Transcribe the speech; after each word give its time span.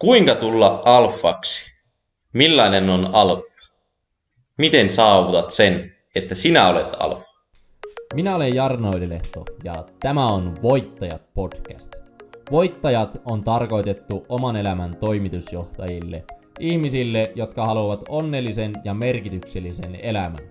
Kuinka 0.00 0.34
tulla 0.34 0.82
alfaksi? 0.84 1.84
Millainen 2.32 2.90
on 2.90 3.06
alfa? 3.12 3.74
Miten 4.58 4.90
saavutat 4.90 5.50
sen, 5.50 5.92
että 6.14 6.34
sinä 6.34 6.68
olet 6.68 6.86
alfa? 6.98 7.24
Minä 8.14 8.36
olen 8.36 8.54
Jarno 8.54 8.96
Ylilehto 8.96 9.44
ja 9.64 9.84
tämä 10.00 10.26
on 10.26 10.62
Voittajat 10.62 11.22
podcast. 11.34 11.92
Voittajat 12.50 13.20
on 13.24 13.44
tarkoitettu 13.44 14.26
oman 14.28 14.56
elämän 14.56 14.96
toimitusjohtajille, 14.96 16.24
ihmisille, 16.60 17.32
jotka 17.34 17.66
haluavat 17.66 18.00
onnellisen 18.08 18.72
ja 18.84 18.94
merkityksellisen 18.94 19.94
elämän. 19.94 20.50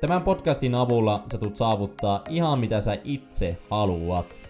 Tämän 0.00 0.22
podcastin 0.22 0.74
avulla 0.74 1.24
sä 1.32 1.38
tulet 1.38 1.56
saavuttaa 1.56 2.22
ihan 2.28 2.58
mitä 2.58 2.80
sä 2.80 2.98
itse 3.04 3.56
haluat. 3.70 4.47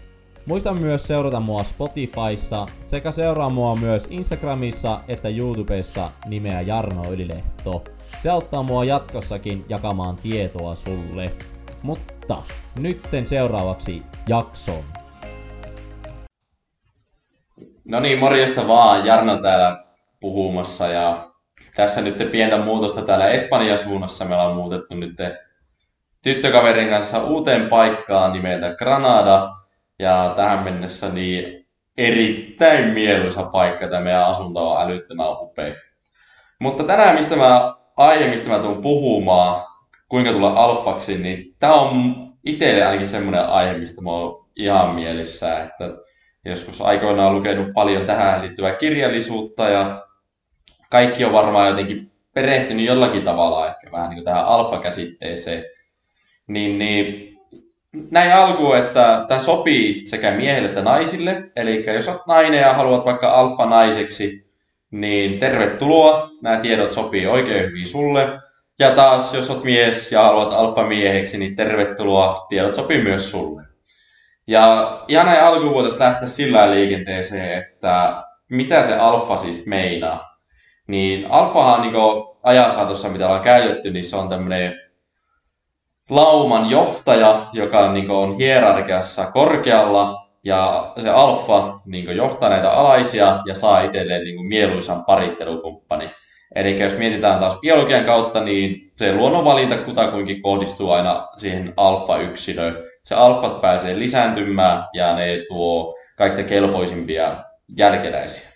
Muista 0.49 0.73
myös 0.73 1.03
seurata 1.03 1.39
mua 1.39 1.63
Spotifyssa 1.63 2.65
sekä 2.87 3.11
seuraa 3.11 3.49
mua 3.49 3.75
myös 3.75 4.07
Instagramissa 4.09 5.01
että 5.07 5.29
YouTubessa 5.29 6.11
nimeä 6.25 6.61
Jarno 6.61 7.11
Ylilehto. 7.11 7.83
Se 8.23 8.29
auttaa 8.29 8.63
mua 8.63 8.83
jatkossakin 8.83 9.65
jakamaan 9.69 10.15
tietoa 10.15 10.75
sulle. 10.75 11.31
Mutta 11.81 12.37
nytten 12.79 13.25
seuraavaksi 13.25 14.03
jakson. 14.27 14.83
No 17.85 17.99
niin, 17.99 18.19
morjesta 18.19 18.67
vaan. 18.67 19.05
Jarno 19.05 19.37
täällä 19.37 19.83
puhumassa 20.19 20.87
ja 20.87 21.31
tässä 21.75 22.01
nyt 22.01 22.31
pientä 22.31 22.57
muutosta 22.57 23.01
täällä 23.01 23.29
Espanjan 23.29 23.77
suunnassa. 23.77 24.25
Me 24.25 24.35
ollaan 24.35 24.55
muutettu 24.55 24.95
nyt 24.95 25.15
tyttökaverin 26.21 26.89
kanssa 26.89 27.23
uuteen 27.23 27.69
paikkaan 27.69 28.33
nimeltä 28.33 28.75
Granada. 28.75 29.49
Ja 29.99 30.33
tähän 30.35 30.63
mennessä 30.63 31.09
niin 31.09 31.67
erittäin 31.97 32.93
mieluisa 32.93 33.43
paikka. 33.43 33.87
Tämä 33.87 34.03
meidän 34.03 34.25
asunto 34.25 34.71
on 34.71 34.81
älyttömän 34.81 35.31
upea. 35.31 35.75
Mutta 36.59 36.83
tänään, 36.83 37.15
mistä 37.15 37.35
mä, 37.35 37.75
aihe, 37.97 38.27
mistä 38.27 38.49
mä 38.49 38.59
tuun 38.59 38.81
puhumaan, 38.81 39.65
kuinka 40.09 40.31
tulla 40.31 40.53
alfaksi, 40.53 41.17
niin 41.17 41.55
tämä 41.59 41.73
on 41.73 42.15
itselle 42.45 42.85
ainakin 42.85 43.07
semmoinen 43.07 43.45
aihe, 43.45 43.77
mistä 43.77 44.01
mä 44.01 44.11
oon 44.11 44.45
ihan 44.55 44.95
mielessä, 44.95 45.63
että 45.63 45.89
joskus 46.45 46.81
aikoinaan 46.81 47.35
lukenut 47.35 47.73
paljon 47.73 48.05
tähän 48.05 48.41
liittyvää 48.41 48.75
kirjallisuutta 48.75 49.69
ja 49.69 50.05
kaikki 50.91 51.25
on 51.25 51.33
varmaan 51.33 51.67
jotenkin 51.67 52.11
perehtynyt 52.33 52.85
jollakin 52.85 53.23
tavalla 53.23 53.67
ehkä 53.67 53.91
vähän 53.91 54.09
niin 54.09 54.17
kuin 54.17 54.25
tähän 54.25 54.45
alfa-käsitteeseen. 54.45 55.63
Niin, 56.47 56.77
niin 56.77 57.28
näin 58.11 58.33
alkuun, 58.33 58.77
että 58.77 59.25
tämä 59.27 59.39
sopii 59.39 60.01
sekä 60.01 60.31
miehille 60.31 60.67
että 60.67 60.81
naisille. 60.81 61.51
Eli 61.55 61.85
jos 61.95 62.07
olet 62.07 62.21
nainen 62.27 62.61
ja 62.61 62.73
haluat 62.73 63.05
vaikka 63.05 63.31
alfa-naiseksi, 63.31 64.49
niin 64.91 65.39
tervetuloa. 65.39 66.29
Nämä 66.41 66.57
tiedot 66.57 66.91
sopii 66.91 67.27
oikein 67.27 67.65
hyvin 67.65 67.87
sulle. 67.87 68.39
Ja 68.79 68.91
taas, 68.91 69.33
jos 69.33 69.51
olet 69.51 69.63
mies 69.63 70.11
ja 70.11 70.21
haluat 70.23 70.53
alfa-mieheksi, 70.53 71.37
niin 71.37 71.55
tervetuloa. 71.55 72.45
Tiedot 72.49 72.75
sopii 72.75 73.03
myös 73.03 73.31
sulle. 73.31 73.63
Ja 74.47 74.99
ihan 75.07 75.25
näin 75.25 75.43
alkuun 75.43 75.73
voitaisiin 75.73 76.03
lähteä 76.03 76.27
sillä 76.27 76.71
liikenteeseen, 76.71 77.57
että 77.57 78.23
mitä 78.49 78.83
se 78.83 78.95
alfa 78.95 79.37
siis 79.37 79.67
meinaa. 79.67 80.39
Niin 80.87 81.31
alfahan 81.31 81.81
niin 81.81 81.93
ajan 82.43 82.71
saatossa, 82.71 83.09
mitä 83.09 83.25
ollaan 83.25 83.43
käytetty, 83.43 83.91
niin 83.91 84.03
se 84.03 84.15
on 84.15 84.29
tämmöinen 84.29 84.88
lauman 86.09 86.69
johtaja, 86.69 87.47
joka 87.53 87.91
niin 87.91 88.11
on 88.11 88.37
hierarkiassa 88.37 89.31
korkealla, 89.31 90.29
ja 90.43 90.93
se 90.97 91.09
alfa 91.09 91.79
niin 91.85 92.15
johtaa 92.15 92.49
näitä 92.49 92.71
alaisia 92.71 93.37
ja 93.45 93.55
saa 93.55 93.81
itselleen 93.81 94.23
niin 94.23 94.45
mieluisan 94.45 95.05
parittelukumppani. 95.05 96.09
Eli 96.55 96.79
jos 96.79 96.97
mietitään 96.97 97.39
taas 97.39 97.59
biologian 97.61 98.05
kautta, 98.05 98.43
niin 98.43 98.91
se 98.95 99.15
luonnonvalinta 99.15 99.77
kutakuinkin 99.77 100.41
kohdistuu 100.41 100.91
aina 100.91 101.27
siihen 101.37 101.73
alfa-yksilöön. 101.77 102.83
Se 103.03 103.15
alfat 103.15 103.61
pääsee 103.61 103.99
lisääntymään 103.99 104.83
ja 104.93 105.15
ne 105.15 105.41
tuo 105.49 105.95
kaikista 106.17 106.43
kelpoisimpia 106.43 107.43
jälkeläisiä. 107.77 108.49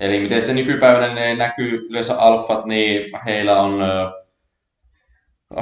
Eli 0.00 0.20
miten 0.20 0.40
sitten 0.40 0.56
nykypäivänä 0.56 1.14
ne 1.14 1.34
näkyy 1.34 1.86
yleensä 1.90 2.18
alfat, 2.18 2.64
niin 2.64 3.10
heillä 3.26 3.60
on 3.60 3.80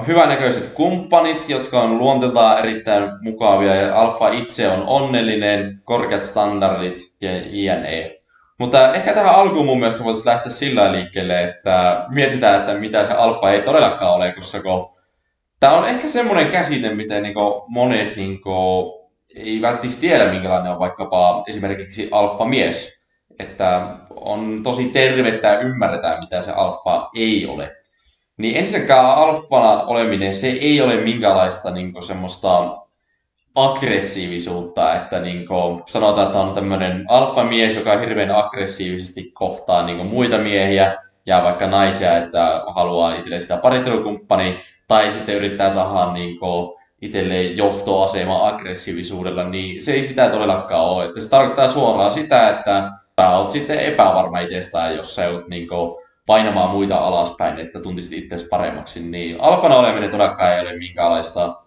hyvänäköiset 0.06 0.72
kumppanit, 0.74 1.48
jotka 1.48 1.80
on 1.80 1.98
luonteeltaan 1.98 2.58
erittäin 2.58 3.10
mukavia 3.20 3.74
ja 3.74 4.00
alfa 4.00 4.28
itse 4.28 4.68
on 4.68 4.82
onnellinen, 4.86 5.80
korkeat 5.84 6.22
standardit 6.22 6.96
ja 7.20 7.30
jne. 7.36 8.18
Mutta 8.58 8.94
ehkä 8.94 9.12
tähän 9.12 9.34
alkuun 9.34 9.66
mun 9.66 9.78
mielestä 9.78 10.04
voitaisiin 10.04 10.32
lähteä 10.32 10.52
sillä 10.52 10.92
liikkeelle, 10.92 11.44
että 11.44 12.04
mietitään, 12.08 12.60
että 12.60 12.74
mitä 12.74 13.04
se 13.04 13.14
alfa 13.14 13.50
ei 13.50 13.62
todellakaan 13.62 14.14
ole, 14.14 14.32
koska 14.32 14.58
tämä 15.60 15.72
on 15.72 15.88
ehkä 15.88 16.08
semmoinen 16.08 16.50
käsite, 16.50 16.94
miten 16.94 17.22
niin 17.22 17.34
monet 17.68 18.16
niin 18.16 18.40
ei 19.36 19.62
välttämättä 19.62 20.00
tiedä, 20.00 20.32
minkälainen 20.32 20.72
on 20.72 20.78
vaikkapa 20.78 21.44
esimerkiksi 21.48 22.08
alfa-mies. 22.12 23.06
Että 23.38 23.96
on 24.10 24.60
tosi 24.62 24.84
tervettä 24.84 25.58
ymmärretään, 25.58 26.20
mitä 26.20 26.40
se 26.40 26.52
alfa 26.52 27.10
ei 27.16 27.46
ole. 27.46 27.76
Niin 28.36 28.56
ensinnäkään 28.56 29.04
alfana 29.06 29.82
oleminen, 29.82 30.34
se 30.34 30.46
ei 30.46 30.80
ole 30.80 30.96
minkäänlaista 30.96 31.70
niin 31.70 32.02
semmoista 32.02 32.76
aggressiivisuutta, 33.54 34.94
että 34.94 35.20
niin 35.20 35.46
kuin, 35.46 35.82
sanotaan, 35.86 36.26
että 36.26 36.38
on 36.38 36.54
tämmöinen 36.54 37.04
alfamies, 37.08 37.76
joka 37.76 37.98
hirveän 37.98 38.30
aggressiivisesti 38.30 39.30
kohtaa 39.34 39.86
niin 39.86 40.06
muita 40.06 40.38
miehiä 40.38 40.96
ja 41.26 41.42
vaikka 41.42 41.66
naisia, 41.66 42.16
että 42.16 42.62
haluaa 42.66 43.14
itselle 43.14 43.38
sitä 43.38 43.56
parittelukumppania, 43.56 44.52
tai 44.88 45.10
sitten 45.10 45.34
yrittää 45.34 45.70
saada 45.70 46.12
niin 46.12 46.38
itselleen 47.02 47.56
johtoasema 47.56 48.48
aggressiivisuudella, 48.48 49.44
niin 49.44 49.80
se 49.80 49.92
ei 49.92 50.02
sitä 50.02 50.28
todellakaan 50.28 50.84
ole. 50.84 51.04
Että 51.04 51.20
se 51.20 51.30
tarkoittaa 51.30 51.68
suoraan 51.68 52.12
sitä, 52.12 52.48
että 52.48 52.90
sä 53.20 53.30
oot 53.30 53.50
sitten 53.50 53.78
epävarma 53.78 54.40
itsestään, 54.40 54.96
jos 54.96 55.14
sä 55.14 55.28
oot 55.28 55.48
niin 55.48 55.68
painamaan 56.26 56.70
muita 56.70 56.96
alaspäin, 56.96 57.58
että 57.58 57.80
tuntisit 57.80 58.24
itseäsi 58.24 58.48
paremmaksi, 58.48 59.00
niin 59.00 59.40
alfana 59.40 59.76
oleminen 59.76 60.10
todellakaan 60.10 60.52
ei 60.52 60.60
ole 60.60 60.76
minkäänlaista 60.78 61.62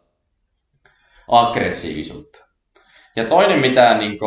aggressiivisuutta. 1.28 2.50
Ja 3.16 3.25
toinen, 3.25 3.59
mitä 3.59 3.94
niin 3.97 4.18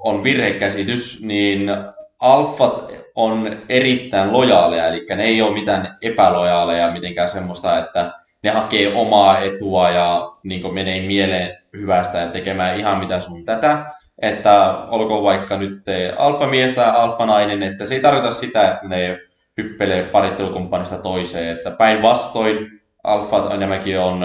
on 0.00 0.22
virhekäsitys, 0.22 1.22
niin 1.24 1.70
alfat 2.18 2.92
on 3.14 3.56
erittäin 3.68 4.32
lojaaleja, 4.32 4.86
eli 4.86 5.06
ne 5.16 5.22
ei 5.22 5.42
ole 5.42 5.54
mitään 5.54 5.96
epälojaaleja, 6.02 6.90
mitenkään 6.90 7.28
semmoista, 7.28 7.78
että 7.78 8.12
ne 8.42 8.50
hakee 8.50 8.94
omaa 8.94 9.38
etua 9.38 9.90
ja 9.90 10.30
niin 10.42 10.74
menee 10.74 11.06
mieleen 11.06 11.58
hyvästä 11.72 12.18
ja 12.18 12.26
tekemään 12.26 12.78
ihan 12.78 12.98
mitä 12.98 13.20
sun 13.20 13.44
tätä. 13.44 13.94
Että 14.22 14.78
olkoon 14.88 15.22
vaikka 15.22 15.56
nyt 15.56 15.82
alfamies 16.16 16.72
tai 16.72 16.90
alfanainen, 16.90 17.62
että 17.62 17.86
se 17.86 17.94
ei 17.94 18.00
tarkoita 18.00 18.30
sitä, 18.30 18.70
että 18.70 18.88
ne 18.88 19.18
hyppelee 19.56 20.02
parittelukumppanista 20.02 20.96
toiseen. 20.96 21.56
Että 21.56 21.70
päinvastoin 21.70 22.80
alfat 23.04 23.52
enemmänkin 23.52 23.98
on 23.98 24.20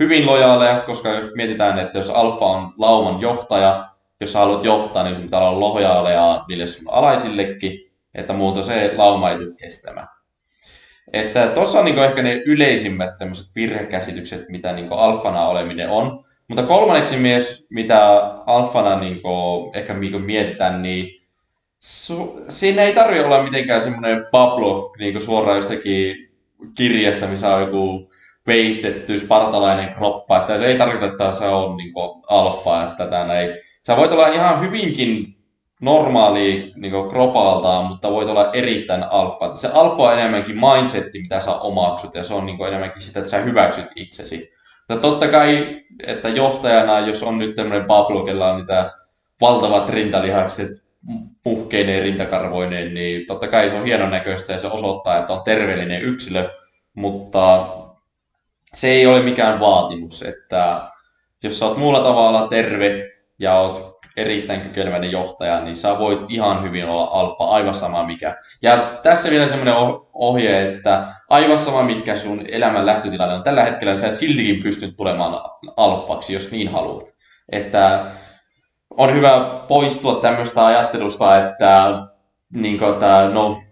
hyvin 0.00 0.26
lojaaleja, 0.26 0.80
koska 0.80 1.08
jos 1.08 1.34
mietitään, 1.34 1.78
että 1.78 1.98
jos 1.98 2.10
alfa 2.10 2.44
on 2.44 2.72
lauman 2.78 3.20
johtaja, 3.20 3.88
jos 4.20 4.32
sä 4.32 4.38
haluat 4.38 4.64
johtaa, 4.64 5.02
niin 5.02 5.14
sun 5.14 5.24
pitää 5.24 5.48
olla 5.48 5.60
lojaaleja 5.60 6.44
niille 6.48 6.66
sun 6.66 6.94
alaisillekin, 6.94 7.92
että 8.14 8.32
muuta 8.32 8.62
se 8.62 8.92
lauma 8.96 9.30
ei 9.30 9.38
tule 9.38 9.54
kestämään. 9.60 10.08
Että 11.12 11.46
tuossa 11.46 11.78
on 11.78 11.84
niin 11.84 11.98
ehkä 11.98 12.22
ne 12.22 12.42
yleisimmät 12.46 13.18
tämmöiset 13.18 13.56
virhekäsitykset, 13.56 14.48
mitä 14.48 14.72
niin 14.72 14.92
alfana 14.92 15.48
oleminen 15.48 15.90
on. 15.90 16.24
Mutta 16.48 16.62
kolmanneksi 16.62 17.16
mies, 17.16 17.68
mitä 17.70 18.16
alfana 18.46 19.00
niin 19.00 19.20
ehkä 19.74 19.94
niin 19.94 20.22
mietitään, 20.22 20.82
niin 20.82 21.17
su- 21.84 22.44
siinä 22.48 22.82
ei 22.82 22.94
tarvitse 22.94 23.24
olla 23.24 23.42
mitenkään 23.42 23.80
semmoinen 23.80 24.26
Pablo 24.30 24.94
niin 24.98 25.22
suoraan 25.22 25.56
jostakin 25.56 26.16
kirjasta, 26.74 27.26
missä 27.26 27.54
on 27.54 27.60
joku 27.60 28.10
veistetty 28.46 29.18
spartalainen 29.18 29.94
kroppa, 29.94 30.38
että 30.38 30.58
se 30.58 30.66
ei 30.66 30.78
tarkoita, 30.78 31.06
että 31.06 31.32
se 31.32 31.44
on 31.44 31.76
niin 31.76 31.92
alfa, 32.28 32.82
että 32.82 33.06
tämä 33.06 33.38
ei. 33.38 33.62
Sä 33.82 33.96
voit 33.96 34.12
olla 34.12 34.28
ihan 34.28 34.60
hyvinkin 34.60 35.38
normaali 35.80 36.72
niin 36.76 37.08
kropaltaan, 37.08 37.86
mutta 37.86 38.10
voit 38.10 38.28
olla 38.28 38.52
erittäin 38.52 39.02
alfa. 39.02 39.46
Että 39.46 39.58
se 39.58 39.68
alfa 39.74 40.02
on 40.02 40.18
enemmänkin 40.18 40.56
mindsetti, 40.60 41.22
mitä 41.22 41.40
sä 41.40 41.52
omaksut, 41.54 42.14
ja 42.14 42.24
se 42.24 42.34
on 42.34 42.46
niin 42.46 42.66
enemmänkin 42.66 43.02
sitä, 43.02 43.18
että 43.18 43.30
sä 43.30 43.38
hyväksyt 43.38 43.86
itsesi. 43.96 44.50
Mutta 44.88 45.02
totta 45.02 45.28
kai, 45.28 45.80
että 46.06 46.28
johtajana, 46.28 47.00
jos 47.00 47.22
on 47.22 47.38
nyt 47.38 47.54
tämmöinen 47.54 47.86
Pablo, 47.86 48.20
on 48.20 48.56
niitä 48.56 48.92
valtavat 49.40 49.88
rintalihakset, 49.88 50.87
puhkeineen 51.42 52.02
rintakarvoineen, 52.02 52.94
niin 52.94 53.26
totta 53.26 53.48
kai 53.48 53.68
se 53.68 53.74
on 53.74 53.84
hienon 53.84 54.10
näköistä 54.10 54.52
ja 54.52 54.58
se 54.58 54.66
osoittaa, 54.66 55.18
että 55.18 55.32
on 55.32 55.42
terveellinen 55.44 56.02
yksilö, 56.02 56.50
mutta 56.94 57.68
se 58.74 58.88
ei 58.88 59.06
ole 59.06 59.22
mikään 59.22 59.60
vaatimus, 59.60 60.22
että 60.22 60.90
jos 61.42 61.58
sä 61.58 61.66
oot 61.66 61.76
muulla 61.76 62.00
tavalla 62.00 62.48
terve 62.48 63.10
ja 63.38 63.60
oot 63.60 63.98
erittäin 64.16 64.60
kykeneväinen 64.60 65.12
johtaja, 65.12 65.60
niin 65.60 65.74
sä 65.74 65.98
voit 65.98 66.20
ihan 66.28 66.62
hyvin 66.62 66.84
olla 66.84 67.04
alfa, 67.04 67.44
aivan 67.44 67.74
sama 67.74 68.04
mikä. 68.04 68.36
Ja 68.62 68.98
tässä 69.02 69.30
vielä 69.30 69.46
semmoinen 69.46 69.74
ohje, 70.12 70.72
että 70.72 71.06
aivan 71.28 71.58
sama 71.58 71.82
mikä 71.82 72.16
sun 72.16 72.44
elämän 72.48 72.86
lähtötilanne 72.86 73.34
on 73.34 73.42
tällä 73.42 73.64
hetkellä, 73.64 73.92
niin 73.92 74.00
sä 74.00 74.08
et 74.08 74.14
siltikin 74.14 74.62
pysty 74.62 74.88
tulemaan 74.96 75.50
alfaksi, 75.76 76.32
jos 76.32 76.52
niin 76.52 76.68
haluat. 76.68 77.04
Että 77.52 78.06
on 78.98 79.14
hyvä 79.14 79.64
poistua 79.68 80.14
tämmöistä 80.14 80.66
ajattelusta, 80.66 81.36
että, 81.36 81.92
niin 82.52 82.78
kuin, 82.78 82.92
että 82.92 83.30
no, 83.32 83.62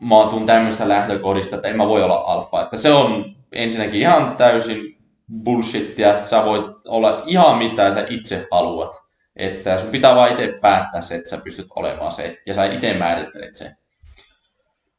mä 0.00 0.30
tuun 0.30 0.46
tämmöistä 0.46 0.88
lähtökohdista, 0.88 1.56
että 1.56 1.68
en 1.68 1.76
mä 1.76 1.88
voi 1.88 2.02
olla 2.02 2.16
alfa. 2.26 2.62
Että 2.62 2.76
se 2.76 2.92
on 2.92 3.36
ensinnäkin 3.52 4.00
ihan 4.00 4.36
täysin 4.36 4.98
bullshittia. 5.44 6.26
Sä 6.26 6.44
voit 6.44 6.66
olla 6.88 7.22
ihan 7.26 7.58
mitä 7.58 7.90
sä 7.90 8.06
itse 8.08 8.46
haluat. 8.50 8.90
Että 9.36 9.78
sun 9.78 9.90
pitää 9.90 10.14
vaan 10.14 10.30
itse 10.30 10.58
päättää 10.60 11.00
se, 11.00 11.14
että 11.14 11.30
sä 11.30 11.38
pystyt 11.44 11.66
olemaan 11.76 12.12
se, 12.12 12.38
ja 12.46 12.54
sä 12.54 12.64
itse 12.64 12.94
määrittelet 12.94 13.54
sen. 13.54 13.70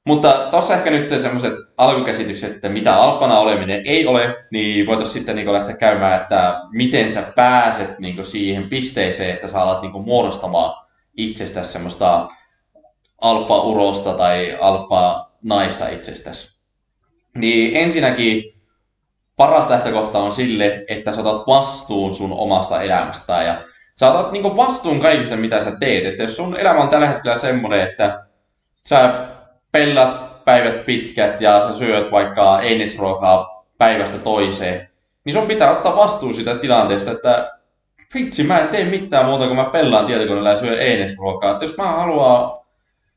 Mutta 0.05 0.47
tossa 0.51 0.73
ehkä 0.73 0.91
nyt 0.91 1.21
semmoiset 1.21 1.53
alkukäsitykset, 1.77 2.55
että 2.55 2.69
mitä 2.69 2.95
alfana 2.95 3.39
oleminen 3.39 3.81
ei 3.85 4.07
ole, 4.07 4.35
niin 4.51 4.87
voitaisiin 4.87 5.13
sitten 5.13 5.35
niin 5.35 5.53
lähteä 5.53 5.77
käymään, 5.77 6.21
että 6.21 6.61
miten 6.71 7.11
sä 7.11 7.23
pääset 7.35 7.99
niin 7.99 8.25
siihen 8.25 8.69
pisteeseen, 8.69 9.29
että 9.29 9.47
sä 9.47 9.61
alat 9.61 9.81
niin 9.81 10.01
muodostamaan 10.01 10.87
itsestäsi 11.17 11.71
semmoista 11.71 12.27
alfa-urosta 13.21 14.13
tai 14.13 14.57
alfa-naista 14.61 15.87
itsestäsi. 15.87 16.61
Niin 17.35 17.77
ensinnäkin 17.77 18.43
paras 19.35 19.69
lähtökohta 19.69 20.19
on 20.19 20.31
sille, 20.31 20.83
että 20.87 21.13
sä 21.13 21.21
otat 21.21 21.47
vastuun 21.47 22.13
sun 22.13 22.31
omasta 22.31 22.81
elämästä 22.81 23.43
ja 23.43 23.63
sä 23.99 24.11
otat 24.11 24.31
niin 24.31 24.57
vastuun 24.57 24.99
kaikista, 24.99 25.35
mitä 25.35 25.59
sä 25.59 25.71
teet. 25.79 26.05
Että 26.05 26.23
jos 26.23 26.37
sun 26.37 26.57
elämä 26.57 26.81
on 26.81 26.89
tällä 26.89 27.07
hetkellä 27.07 27.35
semmoinen, 27.35 27.81
että 27.81 28.25
sä 28.87 29.27
pellat 29.71 30.45
päivät 30.45 30.85
pitkät 30.85 31.41
ja 31.41 31.61
sä 31.61 31.73
syöt 31.73 32.11
vaikka 32.11 32.59
einesruokaa 32.59 33.65
päivästä 33.77 34.17
toiseen, 34.17 34.89
niin 35.25 35.33
sun 35.33 35.47
pitää 35.47 35.71
ottaa 35.71 35.95
vastuu 35.95 36.33
siitä 36.33 36.55
tilanteesta, 36.55 37.11
että 37.11 37.51
vitsi, 38.13 38.43
mä 38.43 38.59
en 38.59 38.67
tee 38.67 38.85
mitään 38.85 39.25
muuta 39.25 39.45
kuin 39.45 39.55
mä 39.55 39.65
pellaan 39.65 40.05
tietokoneella 40.05 40.49
ja 40.49 40.55
syön 40.55 40.79
einesruokaa. 40.79 41.57
Jos 41.61 41.77
mä 41.77 41.83
haluan 41.83 42.59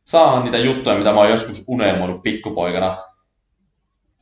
saada 0.05 0.41
niitä 0.41 0.59
juttuja, 0.59 0.97
mitä 0.97 1.13
mä 1.13 1.21
oon 1.21 1.31
joskus 1.31 1.65
unelmoinut 1.69 2.23
pikkupoikana, 2.23 2.97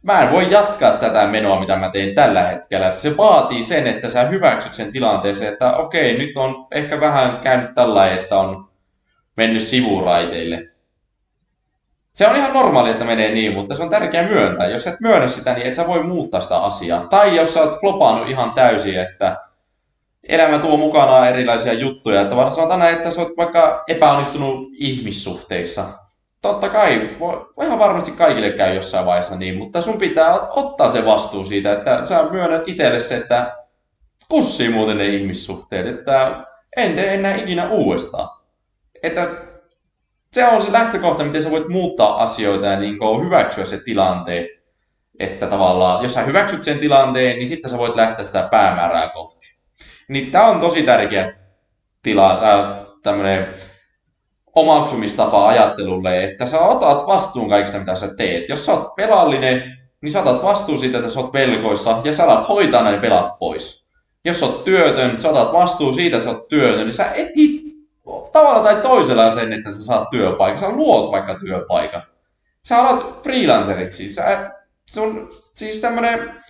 mä 0.02 0.20
en 0.20 0.32
voi 0.32 0.50
jatkaa 0.50 0.92
tätä 0.92 1.26
menoa, 1.26 1.60
mitä 1.60 1.76
mä 1.76 1.88
teen 1.88 2.14
tällä 2.14 2.42
hetkellä. 2.42 2.88
Että 2.88 3.00
se 3.00 3.16
vaatii 3.16 3.62
sen, 3.62 3.86
että 3.86 4.10
sä 4.10 4.24
hyväksyt 4.24 4.72
sen 4.72 4.92
tilanteeseen, 4.92 5.52
että 5.52 5.76
okei, 5.76 6.18
nyt 6.18 6.36
on 6.36 6.66
ehkä 6.70 7.00
vähän 7.00 7.38
käynyt 7.38 7.74
tällä 7.74 8.10
että 8.10 8.38
on 8.38 8.68
mennyt 9.36 9.62
sivuraiteille. 9.62 10.71
Se 12.14 12.26
on 12.26 12.36
ihan 12.36 12.52
normaali, 12.52 12.90
että 12.90 13.04
menee 13.04 13.30
niin, 13.30 13.54
mutta 13.54 13.74
se 13.74 13.82
on 13.82 13.90
tärkeää 13.90 14.28
myöntää. 14.28 14.66
Jos 14.66 14.86
et 14.86 15.00
myönnä 15.00 15.28
sitä, 15.28 15.52
niin 15.52 15.66
et 15.66 15.74
sä 15.74 15.86
voi 15.86 16.02
muuttaa 16.02 16.40
sitä 16.40 16.58
asiaa. 16.58 17.06
Tai 17.10 17.36
jos 17.36 17.54
sä 17.54 17.62
oot 17.62 17.80
flopannut 17.80 18.28
ihan 18.28 18.52
täysin, 18.52 19.00
että 19.00 19.36
elämä 20.28 20.58
tuo 20.58 20.76
mukanaan 20.76 21.28
erilaisia 21.28 21.72
juttuja. 21.72 22.20
Että 22.20 22.36
vaan 22.36 22.50
sanotaan 22.50 22.90
että 22.90 23.10
sä 23.10 23.20
oot 23.20 23.36
vaikka 23.36 23.84
epäonnistunut 23.88 24.68
ihmissuhteissa 24.72 25.84
totta 26.42 26.68
kai, 26.68 27.16
voi, 27.18 27.46
ihan 27.62 27.78
varmasti 27.78 28.10
kaikille 28.10 28.50
käy 28.50 28.74
jossain 28.74 29.06
vaiheessa 29.06 29.36
niin, 29.36 29.58
mutta 29.58 29.80
sun 29.80 29.98
pitää 29.98 30.40
ottaa 30.40 30.88
se 30.88 31.04
vastuu 31.04 31.44
siitä, 31.44 31.72
että 31.72 32.04
sä 32.04 32.22
myönnät 32.30 32.62
itselle 32.66 33.00
se, 33.00 33.16
että 33.16 33.56
kussii 34.28 34.68
muuten 34.68 34.98
ne 34.98 35.06
ihmissuhteet, 35.06 35.86
että 35.86 36.46
en 36.76 36.94
tee 36.94 37.14
enää 37.14 37.36
ikinä 37.36 37.68
uudestaan. 37.70 38.28
Että 39.02 39.28
se 40.32 40.48
on 40.48 40.62
se 40.62 40.72
lähtökohta, 40.72 41.24
miten 41.24 41.42
sä 41.42 41.50
voit 41.50 41.68
muuttaa 41.68 42.22
asioita 42.22 42.66
ja 42.66 42.80
niin 42.80 42.98
hyväksyä 43.24 43.64
se 43.64 43.84
tilanteen. 43.84 44.48
Että 45.18 45.46
tavallaan, 45.46 46.02
jos 46.02 46.14
sä 46.14 46.20
hyväksyt 46.20 46.64
sen 46.64 46.78
tilanteen, 46.78 47.36
niin 47.36 47.46
sitten 47.46 47.70
sä 47.70 47.78
voit 47.78 47.96
lähteä 47.96 48.24
sitä 48.24 48.48
päämäärää 48.50 49.08
kohti. 49.08 49.46
Niin 50.08 50.30
tää 50.30 50.46
on 50.46 50.60
tosi 50.60 50.82
tärkeä 50.82 51.32
tila, 52.02 52.40
tämmönen 53.02 53.54
omaksumistapa 54.54 55.48
ajattelulle, 55.48 56.24
että 56.24 56.46
sä 56.46 56.60
otat 56.60 57.06
vastuun 57.06 57.48
kaikista, 57.48 57.78
mitä 57.78 57.94
sä 57.94 58.08
teet. 58.16 58.48
Jos 58.48 58.66
sä 58.66 58.72
oot 58.72 58.94
pelallinen, 58.96 59.78
niin 60.02 60.12
sä 60.12 60.20
otat 60.20 60.42
vastuun 60.42 60.78
siitä, 60.78 60.98
että 60.98 61.10
sä 61.10 61.20
oot 61.20 61.32
velkoissa 61.32 61.96
ja 62.04 62.12
sä 62.12 62.24
alat 62.24 62.48
hoitaa 62.48 62.82
näin 62.82 63.00
pelat 63.00 63.38
pois. 63.38 63.92
Jos 64.24 64.40
sä 64.40 64.46
oot 64.46 64.64
työtön, 64.64 65.20
sä 65.20 65.28
otat 65.28 65.52
vastuun 65.52 65.94
siitä, 65.94 66.16
että 66.16 66.30
sä 66.30 66.36
oot 66.36 66.48
työtön, 66.48 66.86
niin 66.86 66.92
sä 66.92 67.12
etit 67.14 67.71
tavalla 68.32 68.62
tai 68.62 68.82
toisella 68.82 69.30
sen, 69.30 69.52
että 69.52 69.70
sä 69.70 69.84
saat 69.84 70.10
työpaikan. 70.10 70.58
Sä 70.58 70.70
luot 70.70 71.12
vaikka 71.12 71.38
työpaikan. 71.38 72.02
Sä 72.62 72.78
alat 72.78 73.22
freelanceriksi. 73.22 74.12
Sä, 74.12 74.50
se 74.86 75.00
on 75.00 75.28
siis 75.42 75.80
tämmönen, 75.80 76.42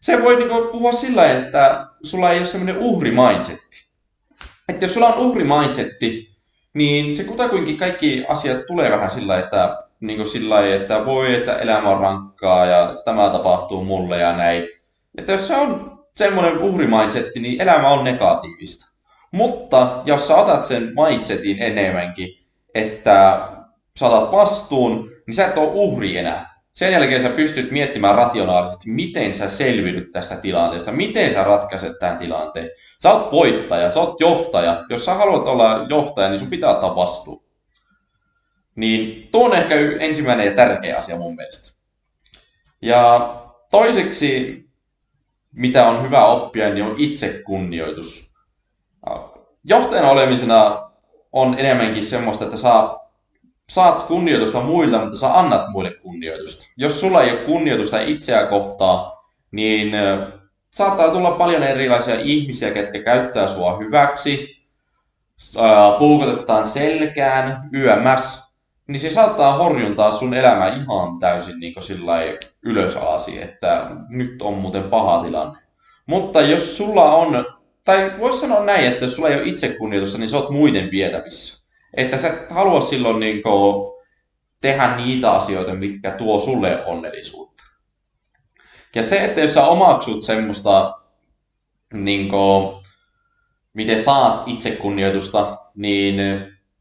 se 0.00 0.22
voi 0.22 0.36
niinku 0.36 0.68
puhua 0.72 0.92
sillä 0.92 1.32
että 1.32 1.86
sulla 2.02 2.32
ei 2.32 2.38
ole 2.38 2.46
semmoinen 2.46 2.78
uhri 2.78 3.10
mindsetti. 3.10 3.86
Että 4.68 4.84
jos 4.84 4.94
sulla 4.94 5.08
on 5.08 5.18
uhri 5.18 5.44
mindsetti, 5.44 6.36
niin 6.74 7.14
se 7.14 7.24
kutakuinkin 7.24 7.76
kaikki 7.76 8.24
asiat 8.28 8.66
tulee 8.66 8.90
vähän 8.90 9.10
sillä 9.10 9.38
että, 9.38 9.84
niin 10.00 10.16
kuin 10.16 10.26
sillä 10.26 10.74
että 10.74 11.06
voi, 11.06 11.34
että 11.34 11.58
elämä 11.58 11.88
on 11.88 12.00
rankkaa 12.00 12.66
ja 12.66 13.02
tämä 13.04 13.30
tapahtuu 13.30 13.84
mulle 13.84 14.18
ja 14.18 14.36
näin. 14.36 14.68
Että 15.18 15.32
jos 15.32 15.48
se 15.48 15.56
on 15.56 15.98
semmoinen 16.14 16.58
uhrimindsetti, 16.58 17.40
niin 17.40 17.60
elämä 17.60 17.88
on 17.88 18.04
negatiivista. 18.04 18.95
Mutta 19.36 20.02
jos 20.04 20.28
sä 20.28 20.36
otat 20.36 20.64
sen 20.64 20.82
mindsetin 20.82 21.62
enemmänkin, 21.62 22.28
että 22.74 23.48
sä 23.98 24.06
otat 24.06 24.32
vastuun, 24.32 25.10
niin 25.26 25.34
sä 25.34 25.46
et 25.46 25.58
ole 25.58 25.70
uhri 25.72 26.18
enää. 26.18 26.56
Sen 26.72 26.92
jälkeen 26.92 27.20
sä 27.20 27.28
pystyt 27.28 27.70
miettimään 27.70 28.14
rationaalisesti, 28.14 28.90
miten 28.90 29.34
sä 29.34 29.48
selviydyt 29.48 30.12
tästä 30.12 30.36
tilanteesta, 30.36 30.92
miten 30.92 31.32
sä 31.32 31.44
ratkaiset 31.44 31.92
tämän 32.00 32.18
tilanteen. 32.18 32.70
Sä 33.02 33.12
oot 33.12 33.32
voittaja, 33.32 33.90
sä 33.90 34.00
oot 34.00 34.20
johtaja. 34.20 34.84
Jos 34.90 35.04
sä 35.04 35.14
haluat 35.14 35.46
olla 35.46 35.86
johtaja, 35.88 36.28
niin 36.28 36.38
sun 36.38 36.50
pitää 36.50 36.70
ottaa 36.70 36.96
vastuu. 36.96 37.44
Niin 38.74 39.28
tuo 39.32 39.46
on 39.46 39.56
ehkä 39.56 39.74
ensimmäinen 40.00 40.46
ja 40.46 40.52
tärkeä 40.52 40.96
asia 40.96 41.16
mun 41.16 41.36
mielestä. 41.36 41.88
Ja 42.82 43.34
toiseksi, 43.70 44.64
mitä 45.52 45.88
on 45.88 46.02
hyvä 46.02 46.26
oppia, 46.26 46.74
niin 46.74 46.84
on 46.84 46.94
itsekunnioitus. 46.98 48.25
Johtajana 49.68 50.10
olemisena 50.10 50.90
on 51.32 51.58
enemmänkin 51.58 52.04
semmoista, 52.04 52.44
että 52.44 52.56
saa 52.56 53.06
saat 53.68 54.02
kunnioitusta 54.02 54.60
muilta, 54.60 54.98
mutta 54.98 55.18
sä 55.18 55.38
annat 55.38 55.68
muille 55.68 55.90
kunnioitusta. 55.90 56.66
Jos 56.76 57.00
sulla 57.00 57.22
ei 57.22 57.30
ole 57.30 57.38
kunnioitusta 57.38 58.00
itseä 58.00 58.46
kohtaan, 58.46 59.12
niin 59.50 59.92
saattaa 60.70 61.10
tulla 61.10 61.30
paljon 61.30 61.62
erilaisia 61.62 62.20
ihmisiä, 62.20 62.70
ketkä 62.70 63.02
käyttää 63.02 63.46
sua 63.46 63.76
hyväksi, 63.76 64.62
puukotetaan 65.98 66.66
selkään, 66.66 67.68
yömäs, 67.74 68.46
niin 68.88 69.00
se 69.00 69.10
saattaa 69.10 69.56
horjuntaa 69.56 70.10
sun 70.10 70.34
elämää 70.34 70.76
ihan 70.76 71.18
täysin 71.18 71.60
niin 71.60 71.74
sillä 71.78 72.14
ylösalasi, 72.64 73.42
että 73.42 73.90
nyt 74.08 74.42
on 74.42 74.54
muuten 74.54 74.82
paha 74.82 75.24
tilanne. 75.24 75.58
Mutta 76.06 76.40
jos 76.40 76.76
sulla 76.76 77.12
on, 77.12 77.55
tai 77.86 78.12
voisi 78.18 78.38
sanoa 78.38 78.64
näin, 78.64 78.84
että 78.84 79.04
jos 79.04 79.16
sulla 79.16 79.28
ei 79.28 79.36
ole 79.36 79.48
itsekunnioitusta, 79.48 80.18
niin 80.18 80.28
sä 80.28 80.36
oot 80.36 80.50
muiden 80.50 80.90
vietävissä. 80.90 81.72
Että 81.94 82.16
sä 82.16 82.28
et 82.28 82.50
halua 82.50 82.80
silloin 82.80 83.20
niin 83.20 83.42
kuin, 83.42 83.92
tehdä 84.60 84.96
niitä 84.96 85.32
asioita, 85.32 85.74
mitkä 85.74 86.10
tuo 86.10 86.38
sulle 86.38 86.86
onnellisuutta. 86.86 87.64
Ja 88.94 89.02
se, 89.02 89.24
että 89.24 89.40
jos 89.40 89.54
sä 89.54 89.66
omaksut 89.66 90.24
semmoista, 90.24 90.94
niin 91.92 92.28
kuin, 92.28 92.76
miten 93.74 93.98
saat 93.98 94.42
itsekunnioitusta, 94.46 95.56
niin 95.74 96.16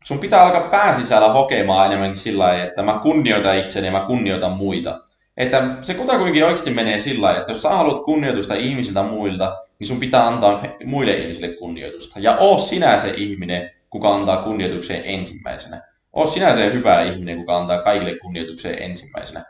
sun 0.03 0.19
pitää 0.19 0.43
alkaa 0.43 0.69
pääsisällä 0.69 1.33
hokemaan 1.33 1.85
enemmänkin 1.85 2.19
sillä 2.19 2.43
lailla, 2.43 2.63
että 2.63 2.81
mä 2.81 2.99
kunnioitan 3.03 3.57
itseni 3.57 3.87
ja 3.87 3.91
mä 3.91 4.05
kunnioitan 4.07 4.51
muita. 4.51 5.01
Että 5.37 5.77
se 5.81 5.93
kutakuinkin 5.93 6.45
oikeasti 6.45 6.71
menee 6.71 6.97
sillä 6.97 7.21
lailla, 7.25 7.39
että 7.39 7.51
jos 7.51 7.61
sä 7.61 7.69
haluat 7.69 8.03
kunnioitusta 8.03 8.53
ihmisiltä 8.53 9.03
muilta, 9.03 9.57
niin 9.79 9.87
sun 9.87 9.99
pitää 9.99 10.27
antaa 10.27 10.63
muille 10.85 11.17
ihmisille 11.17 11.55
kunnioitusta. 11.55 12.19
Ja 12.19 12.37
oo 12.37 12.57
sinä 12.57 12.97
se 12.97 13.13
ihminen, 13.17 13.71
kuka 13.89 14.15
antaa 14.15 14.37
kunnioitukseen 14.37 15.01
ensimmäisenä. 15.05 15.81
Oo 16.13 16.25
sinä 16.25 16.53
se 16.53 16.73
hyvä 16.73 17.03
ihminen, 17.03 17.37
kuka 17.37 17.57
antaa 17.57 17.81
kaikille 17.81 18.17
kunnioitukseen 18.17 18.83
ensimmäisenä. 18.83 19.45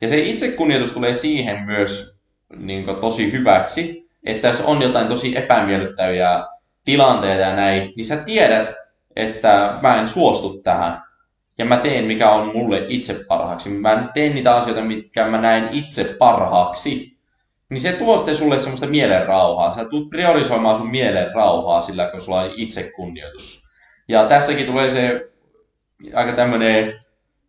Ja 0.00 0.08
se 0.08 0.18
itsekunnioitus 0.18 0.92
tulee 0.92 1.12
siihen 1.12 1.62
myös 1.62 2.18
niin 2.56 2.84
kuin, 2.84 2.96
tosi 2.96 3.32
hyväksi, 3.32 4.10
että 4.26 4.48
jos 4.48 4.60
on 4.60 4.82
jotain 4.82 5.08
tosi 5.08 5.38
epämiellyttäviä 5.38 6.44
tilanteita 6.84 7.40
ja 7.40 7.56
näin, 7.56 7.92
niin 7.96 8.04
sä 8.04 8.16
tiedät, 8.16 8.74
että 9.16 9.78
mä 9.82 10.00
en 10.00 10.08
suostu 10.08 10.62
tähän. 10.62 11.02
Ja 11.58 11.64
mä 11.64 11.76
teen, 11.76 12.04
mikä 12.04 12.30
on 12.30 12.56
mulle 12.56 12.84
itse 12.88 13.16
parhaaksi. 13.28 13.68
Mä 13.68 14.08
teen 14.14 14.34
niitä 14.34 14.56
asioita, 14.56 14.82
mitkä 14.82 15.26
mä 15.26 15.40
näen 15.40 15.68
itse 15.72 16.16
parhaaksi. 16.18 17.18
niin 17.70 17.80
se 17.80 17.92
tuo 17.92 18.16
sitten 18.16 18.34
sulle 18.34 18.58
semmoista 18.58 18.86
mielen 18.86 19.26
rauhaa. 19.26 19.70
Sä 19.70 19.84
tulet 19.84 20.10
priorisoimaan 20.10 20.76
sun 20.76 20.90
mielen 20.90 21.34
rauhaa 21.34 21.80
sillä, 21.80 22.06
kun 22.06 22.20
sulla 22.20 22.40
on 22.40 22.52
itsekunnioitus. 22.56 23.68
Ja 24.08 24.26
tässäkin 24.26 24.66
tulee 24.66 24.88
se 24.88 25.30
aika 26.14 26.32
tämmöinen 26.32 27.00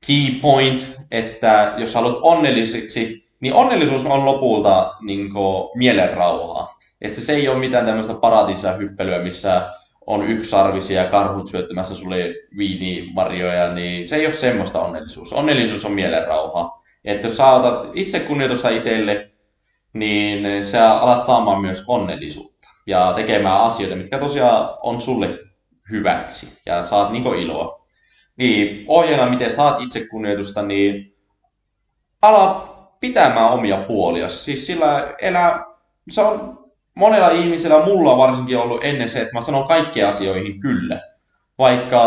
key 0.08 0.40
point, 0.42 0.96
että 1.12 1.74
jos 1.78 1.96
haluat 1.96 2.18
onnelliseksi, 2.22 3.24
niin 3.40 3.54
onnellisuus 3.54 4.06
on 4.06 4.26
lopulta 4.26 4.94
niin 5.02 5.30
mielen 5.76 6.14
rauhaa. 6.14 6.80
Että 7.02 7.22
se 7.22 7.34
ei 7.34 7.48
ole 7.48 7.60
mitään 7.60 7.86
tämmöistä 7.86 8.14
paratiisissa 8.14 8.72
hyppelyä, 8.72 9.20
missä 9.20 9.70
on 10.10 10.30
yksarvisia 10.30 11.06
karhut 11.06 11.48
syöttämässä 11.48 11.96
sulle 11.96 12.36
viinimarjoja, 12.58 13.74
niin 13.74 14.08
se 14.08 14.16
ei 14.16 14.26
ole 14.26 14.34
semmoista 14.34 14.82
onnellisuus. 14.82 15.34
Onnellisuus 15.34 15.86
on 15.86 15.92
mielen 15.92 16.28
rauha. 16.28 16.84
Että 17.06 17.28
jos 17.28 17.38
sä 17.38 17.52
otat 17.52 17.92
itse 17.94 18.20
kunnioitusta 18.20 18.70
itselle, 18.70 19.32
niin 19.94 20.66
sä 20.66 20.94
alat 20.94 21.26
saamaan 21.26 21.62
myös 21.62 21.84
onnellisuutta 21.88 22.68
ja 22.88 23.14
tekemään 23.16 23.62
asioita, 23.62 23.96
mitkä 23.96 24.20
tosiaan 24.20 24.78
on 24.84 25.02
sulle 25.02 25.40
hyväksi 25.92 26.62
ja 26.66 26.84
saat 26.84 27.12
niinku 27.12 27.34
iloa. 27.34 27.86
Niin 28.38 28.86
ohjeena, 28.88 29.30
miten 29.30 29.52
saat 29.52 29.82
itsekunnioitusta, 29.82 30.62
niin 30.62 31.16
ala 32.22 32.76
pitämään 33.00 33.50
omia 33.52 33.78
puolia. 33.78 34.30
Siis 34.30 34.68
sillä 34.68 35.16
elää, 35.22 35.66
se 36.10 36.22
on 36.22 36.69
monella 36.96 37.30
ihmisellä, 37.30 37.86
mulla 37.86 38.12
on 38.12 38.18
varsinkin 38.18 38.58
ollut 38.58 38.84
ennen 38.84 39.10
se, 39.10 39.22
että 39.22 39.34
mä 39.34 39.42
sanon 39.42 39.68
kaikkiin 39.68 40.08
asioihin 40.08 40.60
kyllä. 40.60 41.02
Vaikka 41.58 42.00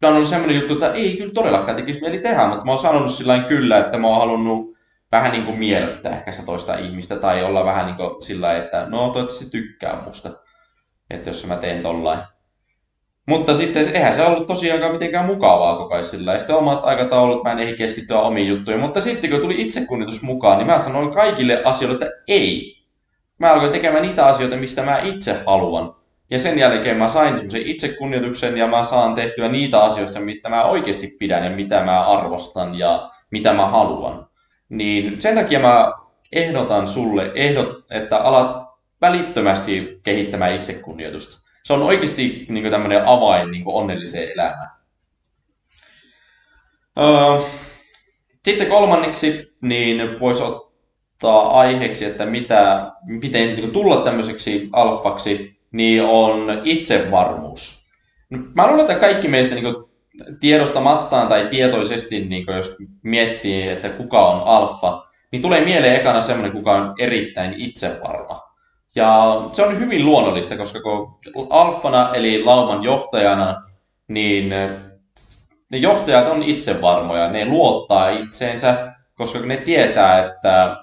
tämä 0.00 0.10
on 0.10 0.16
ollut 0.16 0.28
semmoinen 0.28 0.56
juttu, 0.56 0.74
että 0.74 0.92
ei 0.92 1.16
kyllä 1.16 1.32
todellakaan 1.32 1.76
tekisi 1.76 2.00
mieli 2.00 2.18
tehdä, 2.18 2.46
mutta 2.46 2.64
mä 2.64 2.70
oon 2.70 2.78
sanonut 2.78 3.10
sillä 3.10 3.38
kyllä, 3.38 3.78
että 3.78 3.98
mä 3.98 4.06
oon 4.06 4.20
halunnut 4.20 4.76
vähän 5.12 5.32
niin 5.32 5.44
kuin 5.44 5.58
miellyttää 5.58 6.16
ehkä 6.16 6.32
sitä 6.32 6.46
toista 6.46 6.78
ihmistä 6.78 7.16
tai 7.16 7.44
olla 7.44 7.64
vähän 7.64 7.86
niin 7.86 7.96
kuin 7.96 8.22
sillä 8.22 8.56
että 8.56 8.86
no 8.88 9.10
toivottavasti 9.10 9.50
tykkää 9.50 10.02
musta, 10.06 10.30
että 11.10 11.30
jos 11.30 11.46
mä 11.46 11.56
teen 11.56 11.82
tollain. 11.82 12.20
Mutta 13.26 13.54
sitten 13.54 13.90
eihän 13.94 14.12
se 14.12 14.22
ollut 14.22 14.46
tosiaan 14.46 14.92
mitenkään 14.92 15.26
mukavaa 15.26 15.76
koko 15.76 15.94
ajan 15.94 16.04
sillä. 16.04 16.32
Ja 16.32 16.38
sitten 16.38 16.56
omat 16.56 16.84
aikataulut, 16.84 17.44
mä 17.44 17.52
en 17.52 17.58
ehdi 17.58 17.76
keskittyä 17.76 18.20
omiin 18.20 18.48
juttuihin. 18.48 18.80
Mutta 18.80 19.00
sitten 19.00 19.30
kun 19.30 19.40
tuli 19.40 19.62
itsekunnitus 19.62 20.22
mukaan, 20.22 20.58
niin 20.58 20.66
mä 20.66 20.78
sanoin 20.78 21.10
kaikille 21.10 21.62
asioille, 21.64 22.04
että 22.04 22.22
ei. 22.28 22.79
Mä 23.40 23.52
alkoin 23.52 23.72
tekemään 23.72 24.02
niitä 24.02 24.26
asioita, 24.26 24.56
mistä 24.56 24.82
mä 24.82 24.98
itse 24.98 25.42
haluan. 25.46 25.96
Ja 26.30 26.38
sen 26.38 26.58
jälkeen 26.58 26.96
mä 26.96 27.08
sain 27.08 27.36
semmoisen 27.36 27.66
itsekunnioituksen 27.66 28.56
ja 28.56 28.66
mä 28.66 28.84
saan 28.84 29.14
tehtyä 29.14 29.48
niitä 29.48 29.82
asioita, 29.84 30.20
mitä 30.20 30.48
mä 30.48 30.64
oikeasti 30.64 31.16
pidän 31.18 31.44
ja 31.44 31.50
mitä 31.50 31.84
mä 31.84 32.06
arvostan 32.06 32.78
ja 32.78 33.10
mitä 33.30 33.52
mä 33.52 33.66
haluan. 33.66 34.28
Niin 34.68 35.20
sen 35.20 35.34
takia 35.34 35.60
mä 35.60 35.92
ehdotan 36.32 36.88
sulle, 36.88 37.32
ehdot, 37.34 37.84
että 37.90 38.16
alat 38.16 38.66
välittömästi 39.00 40.00
kehittämään 40.02 40.54
itsekunnioitusta. 40.54 41.50
Se 41.64 41.72
on 41.72 41.82
oikeasti 41.82 42.46
niin 42.48 42.70
tämmöinen 42.70 43.06
avain 43.06 43.50
niin 43.50 43.64
onnelliseen 43.66 44.32
elämään. 44.32 44.70
Öö, 46.98 47.48
sitten 48.44 48.66
kolmanneksi 48.66 49.56
niin 49.60 50.20
voisi 50.20 50.42
ottaa 50.42 50.69
aiheeksi, 51.28 52.04
että 52.04 52.26
mitä, 52.26 52.92
miten 53.04 53.56
niin 53.56 53.70
tulla 53.70 53.96
tämmöiseksi 53.96 54.68
alfaksi, 54.72 55.56
niin 55.72 56.02
on 56.04 56.60
itsevarmuus. 56.64 57.90
Mä 58.54 58.66
luulen, 58.66 58.80
että 58.80 58.94
kaikki 58.94 59.28
meistä 59.28 59.54
niin 59.54 59.74
tiedostamattaan 60.40 61.28
tai 61.28 61.46
tietoisesti, 61.50 62.24
niin 62.24 62.44
jos 62.56 62.76
miettii, 63.02 63.68
että 63.68 63.88
kuka 63.88 64.28
on 64.28 64.42
alfa, 64.46 65.06
niin 65.32 65.42
tulee 65.42 65.64
mieleen 65.64 66.00
ekana 66.00 66.20
semmoinen, 66.20 66.52
kuka 66.52 66.72
on 66.72 66.94
erittäin 66.98 67.54
itsevarma. 67.56 68.42
Ja 68.94 69.40
se 69.52 69.62
on 69.62 69.78
hyvin 69.78 70.04
luonnollista, 70.04 70.56
koska 70.56 70.80
kun 70.82 71.46
alfana 71.50 72.10
eli 72.14 72.44
lauman 72.44 72.82
johtajana, 72.82 73.62
niin 74.08 74.48
ne 75.70 75.78
johtajat 75.78 76.28
on 76.28 76.42
itsevarmoja, 76.42 77.30
ne 77.30 77.44
luottaa 77.44 78.08
itseensä, 78.10 78.92
koska 79.14 79.38
ne 79.38 79.56
tietää, 79.56 80.26
että 80.26 80.76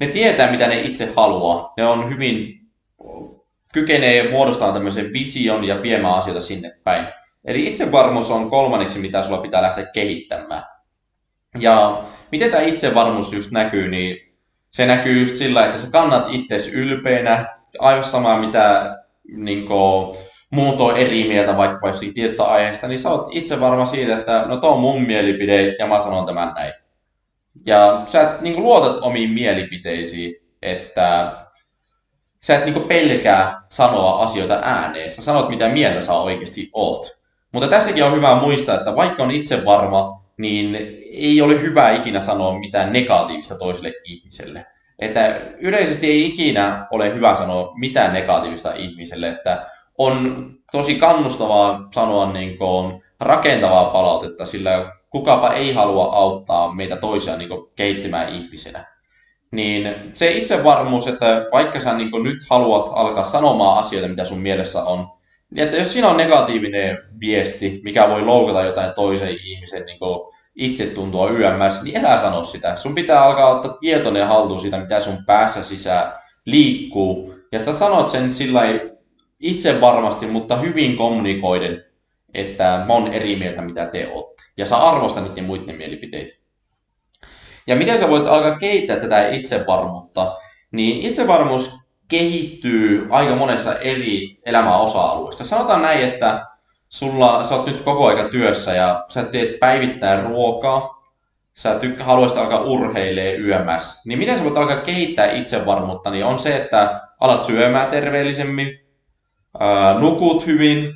ne 0.00 0.06
tietää, 0.06 0.50
mitä 0.50 0.66
ne 0.66 0.80
itse 0.80 1.12
haluaa. 1.16 1.72
Ne 1.76 1.86
on 1.86 2.10
hyvin, 2.10 2.60
kykenee 3.72 4.30
muodostamaan 4.30 4.74
tämmöisen 4.74 5.12
vision 5.12 5.64
ja 5.64 5.82
viemään 5.82 6.14
asioita 6.14 6.40
sinne 6.40 6.72
päin. 6.84 7.06
Eli 7.44 7.66
itsevarmuus 7.66 8.30
on 8.30 8.50
kolmanneksi, 8.50 8.98
mitä 8.98 9.22
sulla 9.22 9.42
pitää 9.42 9.62
lähteä 9.62 9.86
kehittämään. 9.86 10.62
Ja 11.58 12.02
miten 12.32 12.50
tämä 12.50 12.62
itsevarmuus 12.62 13.32
just 13.32 13.52
näkyy, 13.52 13.88
niin 13.88 14.34
se 14.70 14.86
näkyy 14.86 15.20
just 15.20 15.36
sillä, 15.36 15.66
että 15.66 15.78
sä 15.78 15.90
kannat 15.90 16.26
itsesi 16.30 16.70
ylpeänä, 16.70 17.58
aivan 17.78 18.04
samaa 18.04 18.40
mitä 18.40 18.96
niin 19.36 19.66
kuin, 19.66 20.16
muut 20.50 20.80
on 20.80 20.96
eri 20.96 21.28
mieltä 21.28 21.56
vaikka 21.56 21.92
siitä 21.92 22.14
tietystä 22.14 22.44
aiheesta, 22.44 22.88
niin 22.88 22.98
sä 22.98 23.10
oot 23.10 23.28
itse 23.30 23.60
varma 23.60 23.84
siitä, 23.84 24.18
että 24.18 24.44
no 24.46 24.56
tuo 24.56 24.70
on 24.70 24.80
mun 24.80 25.02
mielipide 25.02 25.76
ja 25.78 25.86
mä 25.86 26.00
sanon 26.00 26.26
tämän 26.26 26.54
näin. 26.54 26.72
Ja 27.66 28.02
sä 28.06 28.22
et 28.22 28.40
niin 28.40 28.54
kuin, 28.54 28.64
luotat 28.64 28.98
omiin 29.00 29.30
mielipiteisiin, 29.30 30.34
että 30.62 31.32
sä 32.42 32.58
et 32.58 32.64
niin 32.64 32.88
pelkää 32.88 33.62
sanoa 33.68 34.22
asioita 34.22 34.60
ääneen. 34.62 35.10
Sä 35.10 35.22
sanot, 35.22 35.48
mitä 35.48 35.68
mieltä 35.68 36.00
sä 36.00 36.12
oikeasti 36.12 36.70
oot. 36.72 37.06
Mutta 37.52 37.68
tässäkin 37.68 38.04
on 38.04 38.16
hyvä 38.16 38.34
muistaa, 38.34 38.74
että 38.74 38.96
vaikka 38.96 39.22
on 39.22 39.30
itse 39.30 39.64
varma, 39.64 40.24
niin 40.36 40.74
ei 41.12 41.40
ole 41.40 41.60
hyvä 41.60 41.90
ikinä 41.90 42.20
sanoa 42.20 42.58
mitään 42.58 42.92
negatiivista 42.92 43.58
toiselle 43.58 43.92
ihmiselle. 44.04 44.66
Että 44.98 45.40
yleisesti 45.58 46.06
ei 46.06 46.26
ikinä 46.26 46.86
ole 46.90 47.14
hyvä 47.14 47.34
sanoa 47.34 47.72
mitään 47.74 48.12
negatiivista 48.12 48.74
ihmiselle, 48.74 49.28
että 49.28 49.66
on 49.98 50.50
tosi 50.72 50.94
kannustavaa 50.94 51.88
sanoa 51.94 52.32
niin 52.32 52.58
kuin 52.58 53.02
rakentavaa 53.20 53.90
palautetta, 53.90 54.46
sillä 54.46 54.92
kukapa 55.10 55.52
ei 55.52 55.72
halua 55.72 56.04
auttaa 56.04 56.74
meitä 56.74 56.96
toisia 56.96 57.36
niin 57.36 57.48
kuin 57.48 57.70
kehittymään 57.76 58.34
ihmisenä. 58.34 58.84
Niin 59.52 59.94
se 60.14 60.30
itsevarmuus, 60.30 61.08
että 61.08 61.46
vaikka 61.52 61.80
sä 61.80 61.94
niin 61.94 62.22
nyt 62.22 62.38
haluat 62.50 62.90
alkaa 62.92 63.24
sanomaan 63.24 63.78
asioita, 63.78 64.08
mitä 64.08 64.24
sun 64.24 64.38
mielessä 64.38 64.82
on, 64.82 65.06
niin 65.50 65.64
että 65.64 65.76
jos 65.76 65.92
siinä 65.92 66.08
on 66.08 66.16
negatiivinen 66.16 66.98
viesti, 67.20 67.80
mikä 67.84 68.08
voi 68.08 68.24
loukata 68.24 68.62
jotain 68.62 68.94
toisen 68.94 69.36
ihmisen 69.44 69.86
niin 69.86 69.98
itsetuntoa 70.56 71.30
YMS, 71.30 71.82
niin 71.82 72.04
älä 72.04 72.18
sano 72.18 72.44
sitä. 72.44 72.76
Sun 72.76 72.94
pitää 72.94 73.22
alkaa 73.22 73.54
ottaa 73.54 73.76
tietoinen 73.80 74.26
haltuun 74.26 74.60
siitä, 74.60 74.78
mitä 74.78 75.00
sun 75.00 75.24
päässä 75.26 75.64
sisään 75.64 76.12
liikkuu. 76.46 77.34
Ja 77.52 77.60
sä 77.60 77.72
sanot 77.72 78.08
sen 78.08 78.32
sillä 78.32 78.60
itse 79.40 79.80
varmasti, 79.80 80.26
mutta 80.26 80.56
hyvin 80.56 80.96
kommunikoiden, 80.96 81.84
että 82.34 82.84
mä 82.86 82.92
oon 82.92 83.12
eri 83.12 83.36
mieltä, 83.36 83.62
mitä 83.62 83.86
te 83.86 84.08
ootte. 84.08 84.42
Ja 84.56 84.66
sä 84.66 84.76
arvostat 84.76 85.28
niiden 85.28 85.44
muiden 85.44 85.76
mielipiteitä. 85.76 86.32
Ja 87.66 87.76
miten 87.76 87.98
sä 87.98 88.10
voit 88.10 88.26
alkaa 88.26 88.58
kehittää 88.58 88.96
tätä 88.96 89.28
itsevarmuutta, 89.28 90.36
niin 90.70 91.02
itsevarmuus 91.02 91.88
kehittyy 92.08 93.06
aika 93.10 93.34
monessa 93.34 93.78
eri 93.78 94.38
elämän 94.46 94.80
osa-alueessa. 94.80 95.44
Sanotaan 95.44 95.82
näin, 95.82 96.04
että 96.04 96.46
sulla, 96.88 97.44
sä 97.44 97.54
oot 97.54 97.66
nyt 97.66 97.80
koko 97.80 98.06
aika 98.06 98.28
työssä 98.28 98.74
ja 98.74 99.04
sä 99.08 99.22
teet 99.22 99.60
päivittäin 99.60 100.22
ruokaa, 100.22 101.02
sä 101.54 101.78
tykkä, 101.78 102.04
haluaisit 102.04 102.38
alkaa 102.38 102.60
urheilee 102.60 103.36
yömässä, 103.36 104.02
niin 104.08 104.18
miten 104.18 104.38
sä 104.38 104.44
voit 104.44 104.56
alkaa 104.56 104.76
kehittää 104.76 105.32
itsevarmuutta, 105.32 106.10
niin 106.10 106.24
on 106.24 106.38
se, 106.38 106.56
että 106.56 107.00
alat 107.20 107.42
syömään 107.42 107.90
terveellisemmin, 107.90 108.80
ää, 109.60 109.98
nukut 109.98 110.46
hyvin, 110.46 110.94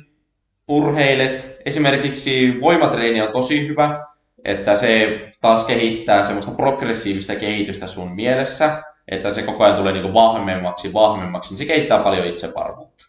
urheilet. 0.67 1.61
Esimerkiksi 1.65 2.61
voimatreeni 2.61 3.21
on 3.21 3.31
tosi 3.31 3.67
hyvä, 3.67 4.05
että 4.45 4.75
se 4.75 5.19
taas 5.41 5.65
kehittää 5.65 6.23
semmoista 6.23 6.51
progressiivista 6.51 7.35
kehitystä 7.35 7.87
sun 7.87 8.15
mielessä 8.15 8.83
että 9.07 9.33
se 9.33 9.41
koko 9.41 9.63
ajan 9.63 9.77
tulee 9.77 9.93
niin 9.93 10.13
vahvemmaksi, 10.13 10.93
vahvemmaksi, 10.93 11.49
niin 11.49 11.57
se 11.57 11.65
kehittää 11.65 11.99
paljon 11.99 12.27
itsevarmuutta. 12.27 13.05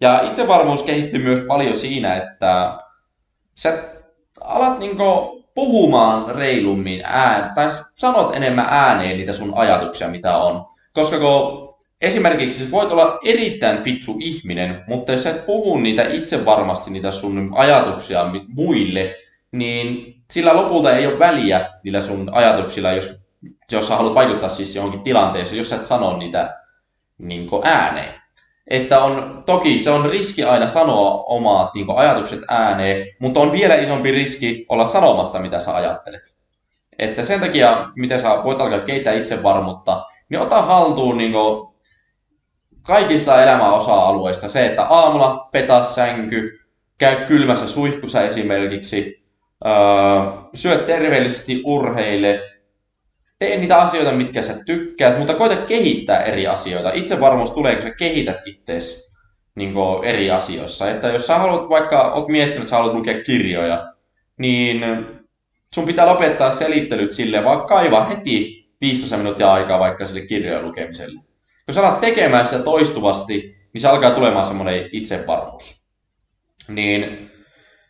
Ja 0.00 0.20
itsevarmuus 0.22 0.82
kehittyy 0.82 1.22
myös 1.22 1.40
paljon 1.40 1.74
siinä, 1.74 2.16
että 2.16 2.78
sä 3.54 3.78
alat 4.40 4.78
niin 4.78 4.96
puhumaan 5.54 6.34
reilummin 6.34 7.02
ään, 7.04 7.54
tai 7.54 7.66
sanot 7.94 8.36
enemmän 8.36 8.66
ääneen 8.70 9.16
niitä 9.16 9.32
sun 9.32 9.52
ajatuksia, 9.58 10.08
mitä 10.08 10.36
on. 10.36 10.66
Koska 10.92 11.18
kun 11.18 11.63
esimerkiksi 12.04 12.70
voit 12.70 12.90
olla 12.90 13.18
erittäin 13.24 13.82
fiksu 13.82 14.16
ihminen, 14.20 14.84
mutta 14.86 15.12
jos 15.12 15.22
sä 15.22 15.30
et 15.30 15.46
puhu 15.46 15.78
niitä 15.78 16.08
itse 16.08 16.44
varmasti 16.44 16.90
niitä 16.90 17.10
sun 17.10 17.52
ajatuksia 17.54 18.26
muille, 18.48 19.16
niin 19.52 20.14
sillä 20.30 20.56
lopulta 20.56 20.96
ei 20.96 21.06
ole 21.06 21.18
väliä 21.18 21.68
niillä 21.84 22.00
sun 22.00 22.34
ajatuksilla, 22.34 22.92
jos 22.92 23.24
jos 23.72 23.88
sä 23.88 23.96
haluat 23.96 24.14
vaikuttaa 24.14 24.48
siis 24.48 24.76
johonkin 24.76 25.00
tilanteeseen, 25.00 25.58
jos 25.58 25.70
sä 25.70 25.76
et 25.76 25.84
sano 25.84 26.16
niitä 26.16 26.60
niin 27.18 27.48
ääneen. 27.62 28.14
Että 28.66 29.00
on, 29.00 29.42
toki 29.46 29.78
se 29.78 29.90
on 29.90 30.10
riski 30.10 30.44
aina 30.44 30.68
sanoa 30.68 31.24
omat 31.26 31.74
niin 31.74 31.86
ajatukset 31.96 32.40
ääneen, 32.48 33.06
mutta 33.18 33.40
on 33.40 33.52
vielä 33.52 33.74
isompi 33.74 34.10
riski 34.10 34.66
olla 34.68 34.86
sanomatta, 34.86 35.38
mitä 35.38 35.60
sä 35.60 35.74
ajattelet. 35.74 36.22
Että 36.98 37.22
sen 37.22 37.40
takia, 37.40 37.88
miten 37.96 38.20
sä 38.20 38.28
voit 38.44 38.60
alkaa 38.60 38.80
kehittää 38.80 39.12
itsevarmuutta, 39.12 40.04
niin 40.28 40.40
ota 40.40 40.62
haltuun 40.62 41.18
niin 41.18 41.32
kaikista 42.86 43.42
elämän 43.42 43.72
osa-alueista 43.72 44.48
se, 44.48 44.66
että 44.66 44.84
aamulla 44.84 45.48
petaa 45.52 45.84
sänky, 45.84 46.60
käy 46.98 47.26
kylmässä 47.26 47.68
suihkussa 47.68 48.22
esimerkiksi, 48.22 49.24
öö, 49.66 49.72
syö 50.54 50.78
terveellisesti 50.78 51.62
urheille, 51.64 52.40
tee 53.38 53.56
niitä 53.56 53.76
asioita, 53.76 54.12
mitkä 54.12 54.42
sä 54.42 54.54
tykkäät, 54.66 55.18
mutta 55.18 55.34
koita 55.34 55.56
kehittää 55.56 56.22
eri 56.22 56.46
asioita. 56.46 56.92
Itsevarmuus 56.92 57.50
tulee, 57.50 57.74
kun 57.74 57.82
sä 57.82 57.90
kehität 57.98 58.36
itseäsi 58.44 59.14
niin 59.54 59.74
eri 60.02 60.30
asioissa. 60.30 60.90
Että 60.90 61.08
jos 61.08 61.26
sä 61.26 61.38
haluat 61.38 61.68
vaikka, 61.68 62.12
oot 62.12 62.28
miettinyt, 62.28 62.58
että 62.58 62.70
sä 62.70 62.76
haluat 62.76 62.94
lukea 62.94 63.22
kirjoja, 63.22 63.92
niin 64.38 64.84
sun 65.74 65.86
pitää 65.86 66.06
lopettaa 66.06 66.50
selittelyt 66.50 67.12
sille, 67.12 67.44
vaan 67.44 67.66
kaiva 67.66 68.04
heti 68.04 68.66
15 68.80 69.16
minuuttia 69.16 69.52
aikaa 69.52 69.78
vaikka 69.78 70.04
sille 70.04 70.26
kirjojen 70.26 70.64
lukemiselle. 70.64 71.20
Jos 71.68 71.78
alat 71.78 72.00
tekemään 72.00 72.46
sitä 72.46 72.62
toistuvasti, 72.62 73.56
niin 73.74 73.80
se 73.80 73.88
alkaa 73.88 74.10
tulemaan 74.10 74.44
semmoinen 74.44 74.88
itsevarmuus. 74.92 75.90
Niin 76.68 77.30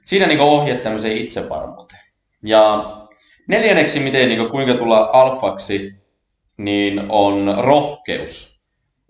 siinä 0.05 0.27
niin 0.27 0.41
ohjeet 0.41 0.83
tämmöiseen 0.83 1.17
itsevarmuuteen. 1.17 2.01
Ja 2.45 2.85
neljänneksi, 3.49 4.01
miten 4.01 4.29
niin 4.29 4.49
kuinka 4.51 4.75
tulla 4.75 5.11
alfaksi, 5.13 5.93
niin 6.57 7.03
on 7.09 7.55
rohkeus. 7.59 8.55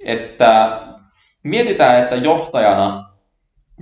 Että 0.04 0.80
mietitään, 1.42 2.02
että 2.02 2.16
johtajana, 2.16 3.14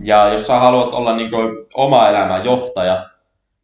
ja 0.04 0.28
jos 0.28 0.46
sä 0.46 0.54
haluat 0.58 0.94
olla 0.94 1.16
niin 1.16 1.30
oma 1.74 2.08
elämän 2.08 2.44
johtaja, 2.44 3.08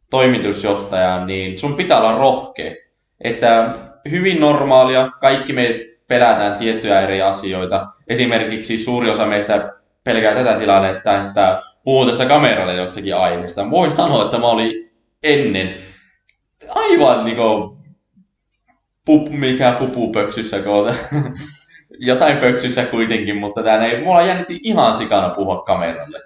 toimitusjohtaja, 0.09 1.25
niin 1.25 1.59
sun 1.59 1.75
pitää 1.75 1.99
olla 1.99 2.17
rohkea. 2.17 2.75
Että 3.21 3.75
hyvin 4.11 4.41
normaalia, 4.41 5.09
kaikki 5.21 5.53
me 5.53 5.88
pelätään 6.09 6.57
tiettyjä 6.57 7.01
eri 7.01 7.21
asioita. 7.21 7.87
Esimerkiksi 8.07 8.77
suuri 8.77 9.09
osa 9.09 9.25
meistä 9.25 9.73
pelkää 10.03 10.35
tätä 10.35 10.59
tilannetta, 10.59 11.15
että 11.15 11.61
puhuu 11.83 12.05
tässä 12.05 12.25
kameralle 12.25 12.75
jossakin 12.75 13.15
aiheesta. 13.15 13.71
Voin 13.71 13.91
sanoa, 13.91 14.25
että 14.25 14.37
mä 14.37 14.47
olin 14.47 14.91
ennen 15.23 15.75
aivan 16.69 17.25
niinku 17.25 17.77
pup, 19.05 19.29
mikä 19.29 19.75
pupu 19.79 20.11
pöksyssä 20.11 20.59
koota. 20.59 20.93
Jotain 21.99 22.37
pöksyssä 22.37 22.83
kuitenkin, 22.83 23.37
mutta 23.37 23.63
tää 23.63 23.85
ei, 23.85 24.03
mulla 24.03 24.21
jännitti 24.21 24.59
ihan 24.63 24.95
sikana 24.95 25.29
puhua 25.29 25.61
kameralle. 25.61 26.19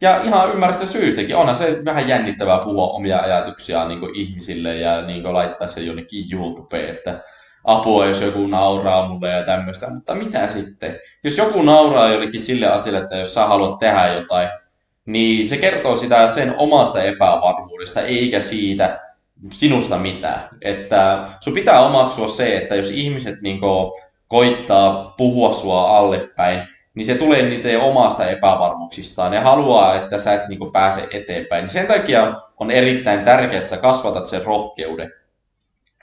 Ja 0.00 0.22
ihan 0.22 0.52
ymmärrästä 0.52 0.86
syystäkin. 0.86 1.36
Onhan 1.36 1.56
se 1.56 1.84
vähän 1.84 2.08
jännittävää 2.08 2.58
puhua 2.58 2.86
omia 2.86 3.18
ajatuksiaan 3.18 3.88
niin 3.88 4.14
ihmisille 4.14 4.76
ja 4.76 5.02
niin 5.02 5.32
laittaa 5.32 5.66
se 5.66 5.80
jonnekin 5.80 6.24
YouTubeen, 6.32 6.88
että 6.88 7.20
apua, 7.64 8.06
jos 8.06 8.22
joku 8.22 8.46
nauraa 8.46 9.08
mulle 9.08 9.30
ja 9.30 9.44
tämmöistä. 9.44 9.90
Mutta 9.90 10.14
mitä 10.14 10.48
sitten? 10.48 10.98
Jos 11.24 11.38
joku 11.38 11.62
nauraa 11.62 12.08
jollekin 12.08 12.40
sille 12.40 12.66
asialle, 12.66 12.98
että 12.98 13.16
jos 13.16 13.34
sä 13.34 13.46
haluat 13.46 13.78
tehdä 13.78 14.06
jotain, 14.06 14.48
niin 15.06 15.48
se 15.48 15.56
kertoo 15.56 15.96
sitä 15.96 16.28
sen 16.28 16.54
omasta 16.56 17.02
epävarmuudesta, 17.02 18.00
eikä 18.00 18.40
siitä 18.40 19.00
sinusta 19.52 19.98
mitään. 19.98 20.48
Että 20.62 21.24
sun 21.40 21.54
pitää 21.54 21.80
omaksua 21.80 22.28
se, 22.28 22.56
että 22.56 22.74
jos 22.74 22.90
ihmiset 22.90 23.40
niin 23.42 23.60
koittaa 24.28 25.14
puhua 25.16 25.52
sua 25.52 25.98
allepäin, 25.98 26.62
niin 26.94 27.06
se 27.06 27.14
tulee 27.14 27.42
niiden 27.42 27.80
omasta 27.80 28.26
epävarmuuksistaan. 28.26 29.30
Ne 29.30 29.38
haluaa, 29.38 29.94
että 29.94 30.18
sä 30.18 30.34
et 30.34 30.48
niin 30.48 30.72
pääse 30.72 31.08
eteenpäin. 31.12 31.70
Sen 31.70 31.86
takia 31.86 32.34
on 32.60 32.70
erittäin 32.70 33.24
tärkeää, 33.24 33.58
että 33.58 33.70
sä 33.70 33.76
kasvatat 33.76 34.26
sen 34.26 34.44
rohkeuden. 34.44 35.12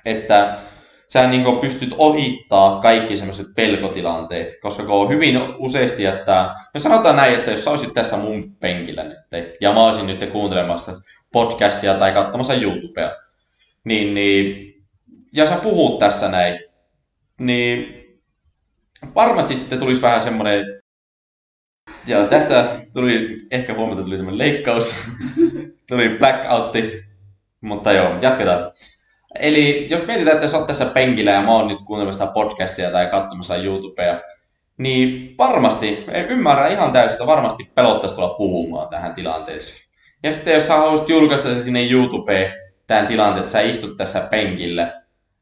Että 0.06 0.60
sä 1.08 1.28
niin 1.28 1.60
pystyt 1.62 1.96
ohittaa 1.98 2.82
kaikki 2.82 3.18
semmoiset 3.18 3.46
pelkotilanteet, 3.56 4.48
koska 4.62 4.84
kun 4.84 4.96
on 4.96 5.10
hyvin 5.10 5.40
useasti, 5.58 6.06
että 6.06 6.56
no 6.74 6.80
sanotaan 6.80 7.16
näin, 7.16 7.36
että 7.36 7.52
jos 7.52 7.64
sä 7.64 7.72
olisit 7.72 7.94
tässä 7.94 8.18
mun 8.18 8.56
penkillä 8.56 9.04
nyt, 9.04 9.18
ja 9.62 9.74
mä 9.74 9.86
olisin 9.86 10.08
nyt 10.08 10.30
kuuntelemassa 10.32 10.92
podcastia 11.32 11.94
tai 11.94 12.12
katsomassa 12.12 12.54
YouTubea, 12.54 13.16
niin, 13.84 14.14
niin 14.14 14.74
ja 15.34 15.46
sä 15.46 15.56
puhut 15.56 16.00
tässä 16.00 16.30
näin, 16.30 16.60
niin 17.40 18.04
varmasti 19.16 19.56
sitten 19.56 19.80
tulisi 19.80 20.02
vähän 20.02 20.22
semmoinen, 20.22 20.66
ja 22.08 22.28
tästä 22.28 22.76
tuli, 22.94 23.48
ehkä 23.52 23.74
huomata 23.74 24.04
tuli 24.04 24.16
tämmöinen 24.16 24.38
leikkaus, 24.38 24.96
tuli 25.90 26.10
blackoutti, 26.10 27.04
mutta 27.62 27.92
joo, 27.92 28.20
jatketaan. 28.22 28.72
Eli 29.40 29.88
jos 29.90 30.08
mietitään, 30.08 30.36
että 30.36 30.48
sä 30.48 30.58
oot 30.58 30.68
tässä 30.68 30.86
penkillä 30.86 31.32
ja 31.32 31.42
mä 31.42 31.52
oon 31.52 31.68
nyt 31.68 31.82
kuuntelemassa 31.86 32.28
podcastia 32.28 32.92
tai 32.92 33.08
katsomassa 33.08 33.56
YouTubea, 33.56 34.20
niin 34.78 35.36
varmasti, 35.38 36.06
ymmärrän 36.30 36.72
ihan 36.72 36.92
täysin, 36.92 37.12
että 37.12 37.28
varmasti 37.28 37.72
pelottaisi 37.76 38.16
tulla 38.16 38.30
puhumaan 38.30 38.88
tähän 38.90 39.14
tilanteeseen. 39.14 39.88
Ja 40.24 40.32
sitten 40.32 40.54
jos 40.54 40.68
sä 40.68 40.78
haluaisit 40.78 41.10
julkaista 41.10 41.54
se 41.54 41.62
sinne 41.62 41.88
YouTubeen, 41.90 42.54
tämän 42.88 43.08
tilanteen, 43.08 43.40
että 43.40 43.52
sä 43.52 43.62
istut 43.62 43.98
tässä 43.98 44.28
penkillä 44.32 45.02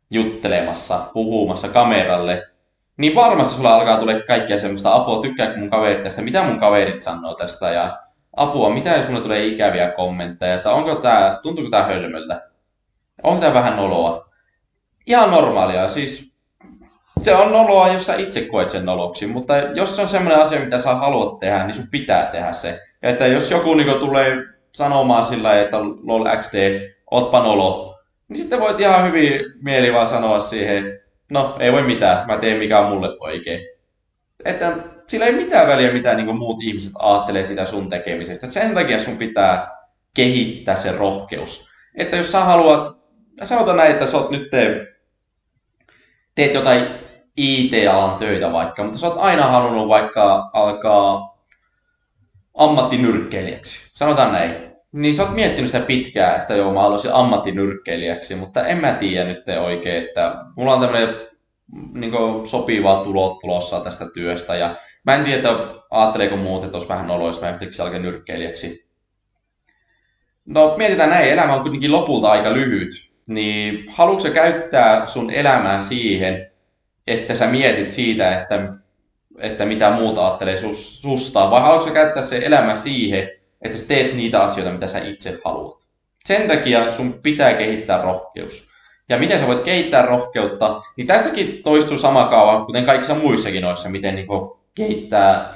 juttelemassa, 0.10 1.00
puhumassa 1.14 1.68
kameralle, 1.68 2.44
niin 2.98 3.16
varmasti 3.16 3.56
sulla 3.56 3.76
alkaa 3.76 4.00
tulla 4.00 4.14
kaikkia 4.28 4.58
semmoista 4.58 4.96
apua, 4.96 5.22
tykkääkö 5.22 5.58
mun 5.58 5.70
kaverit 5.70 6.02
tästä, 6.02 6.22
mitä 6.22 6.44
mun 6.44 6.60
kaverit 6.60 7.02
sanoo 7.02 7.36
tästä 7.36 7.72
ja 7.72 7.98
apua, 8.36 8.70
mitä 8.70 8.96
jos 8.96 9.08
mulle 9.08 9.22
tulee 9.22 9.46
ikäviä 9.46 9.92
kommentteja, 9.92 10.54
että 10.54 10.72
onko 10.72 10.96
tää, 10.96 11.40
tuntuuko 11.42 11.70
tää 11.70 11.86
hölmöltä 11.86 12.42
on 13.26 13.40
tämä 13.40 13.54
vähän 13.54 13.78
noloa. 13.78 14.30
Ihan 15.06 15.32
normaalia, 15.32 15.90
siis 15.90 16.42
se 17.22 17.36
on 17.36 17.52
noloa, 17.52 17.94
jos 17.94 18.06
sä 18.06 18.16
itse 18.16 18.42
koet 18.42 18.70
sen 18.70 18.86
noloksi, 18.86 19.28
mutta 19.28 19.58
jos 19.58 19.96
se 19.96 20.02
on 20.02 20.08
semmoinen 20.08 20.42
asia, 20.42 20.60
mitä 20.60 20.78
sä 20.78 20.96
haluat 20.96 21.40
tehdä, 21.40 21.66
niin 21.66 21.74
sun 21.74 21.86
pitää 21.92 22.26
tehdä 22.26 22.52
se. 22.52 22.80
Ja 23.02 23.10
että 23.10 23.28
jos 23.28 23.52
joku 23.52 23.74
niin 23.74 24.00
tulee 24.00 24.38
sanomaan 24.74 25.26
sillä 25.26 25.60
että 25.60 25.78
lol 25.80 26.26
XD, 26.40 26.80
ootpa 27.12 27.44
nolo, 27.44 28.00
niin 28.28 28.38
sitten 28.38 28.60
voit 28.60 28.80
ihan 28.80 29.08
hyvin 29.08 29.42
mieli 29.62 29.94
vaan 29.94 30.08
sanoa 30.08 30.40
siihen, 30.40 31.00
no 31.32 31.58
ei 31.60 31.72
voi 31.72 31.84
mitään, 31.84 32.28
mä 32.28 32.38
teen 32.38 32.58
mikä 32.58 32.80
on 32.80 32.90
mulle 32.90 33.10
oikein. 33.20 33.60
Että 34.46 34.74
sillä 35.08 35.26
ei 35.26 35.34
mitään 35.34 35.68
väliä, 35.68 35.94
mitä 35.94 36.14
niin 36.14 36.38
muut 36.38 36.58
ihmiset 36.64 36.94
ajattelee 37.00 37.46
sitä 37.46 37.66
sun 37.66 37.90
tekemisestä. 37.90 38.48
Sen 38.48 38.74
takia 38.74 39.00
sun 39.00 39.18
pitää 39.18 39.72
kehittää 40.14 40.76
se 40.76 40.92
rohkeus. 40.92 41.70
Että 41.96 42.18
jos 42.18 42.32
sä 42.32 42.40
haluat 42.40 43.05
sanotaan 43.44 43.78
näin, 43.78 43.92
että 43.92 44.06
sä 44.06 44.18
oot 44.18 44.32
nyt 44.32 44.50
te, 44.50 44.88
teet 46.36 46.54
jotain 46.54 46.88
IT-alan 47.38 48.20
töitä 48.20 48.52
vaikka, 48.52 48.84
mutta 48.84 48.98
sä 48.98 49.08
oot 49.08 49.18
aina 49.18 49.48
halunnut 49.48 49.88
vaikka 49.88 50.50
alkaa 50.54 51.38
ammattinyrkkeilijäksi. 52.54 53.98
Sanotaan 53.98 54.32
näin. 54.32 54.56
Niin 54.92 55.14
sä 55.14 55.24
oot 55.24 55.36
miettinyt 55.36 55.72
sitä 55.72 55.86
pitkään, 55.86 56.42
että 56.42 56.56
joo, 56.56 56.74
mä 56.74 56.82
haluaisin 56.82 57.14
ammattinyrkkeilijäksi, 57.14 58.36
mutta 58.36 58.68
en 58.68 58.78
mä 58.78 58.94
tiedä 58.94 59.28
nyt 59.28 59.44
oikein, 59.60 60.06
että 60.06 60.36
mulla 60.56 60.74
on 60.74 60.82
tämmöinen 60.82 61.16
niin 61.94 62.14
sopiva 62.44 63.04
tulot 63.04 63.40
tulossa 63.40 63.80
tästä 63.80 64.06
työstä 64.14 64.56
ja 64.56 64.76
mä 65.06 65.16
en 65.16 65.24
tiedä, 65.24 65.50
ajatteleeko 65.90 66.38
muut, 66.38 66.64
että 66.64 66.78
olisi 66.78 66.90
vähän 66.90 67.12
oloista, 67.12 67.46
mä 67.46 67.52
yhtäkkiä 67.52 67.86
alkaa 67.86 68.00
nyrkkeilijäksi. 68.00 68.90
No 70.46 70.76
mietitään 70.78 71.10
näin, 71.10 71.30
elämä 71.30 71.54
on 71.54 71.62
kuitenkin 71.62 71.92
lopulta 71.92 72.32
aika 72.32 72.54
lyhyt 72.54 73.15
niin 73.28 73.86
haluatko 73.92 74.30
käyttää 74.30 75.06
sun 75.06 75.32
elämää 75.32 75.80
siihen, 75.80 76.52
että 77.08 77.36
sä 77.36 77.48
mietit 77.48 77.92
siitä, 77.92 78.42
että, 78.42 78.74
että 79.40 79.66
mitä 79.66 79.92
muuta 79.92 80.28
ajattelee 80.28 80.58
sus, 80.58 81.02
susta, 81.02 81.52
vai 81.52 81.62
haluatko 81.62 81.92
käyttää 81.92 82.24
se 82.24 82.42
elämä 82.46 82.76
siihen, 82.76 83.30
että 83.62 83.78
sä 83.78 83.88
teet 83.88 84.14
niitä 84.14 84.44
asioita, 84.44 84.74
mitä 84.74 84.88
sä 84.88 85.00
itse 85.00 85.40
haluat. 85.46 85.76
Sen 86.26 86.48
takia 86.48 86.92
sun 86.92 87.14
pitää 87.24 87.54
kehittää 87.54 88.02
rohkeus. 88.02 88.76
Ja 89.10 89.18
miten 89.18 89.40
sä 89.40 89.48
voit 89.48 89.64
kehittää 89.64 90.02
rohkeutta, 90.02 90.82
niin 90.98 91.08
tässäkin 91.08 91.64
toistuu 91.64 91.98
sama 91.98 92.28
kaava, 92.28 92.66
kuten 92.66 92.86
kaikissa 92.86 93.16
muissakin 93.16 93.62
noissa, 93.62 93.90
miten 93.90 94.16
niin 94.16 94.28
kehittää 94.76 95.54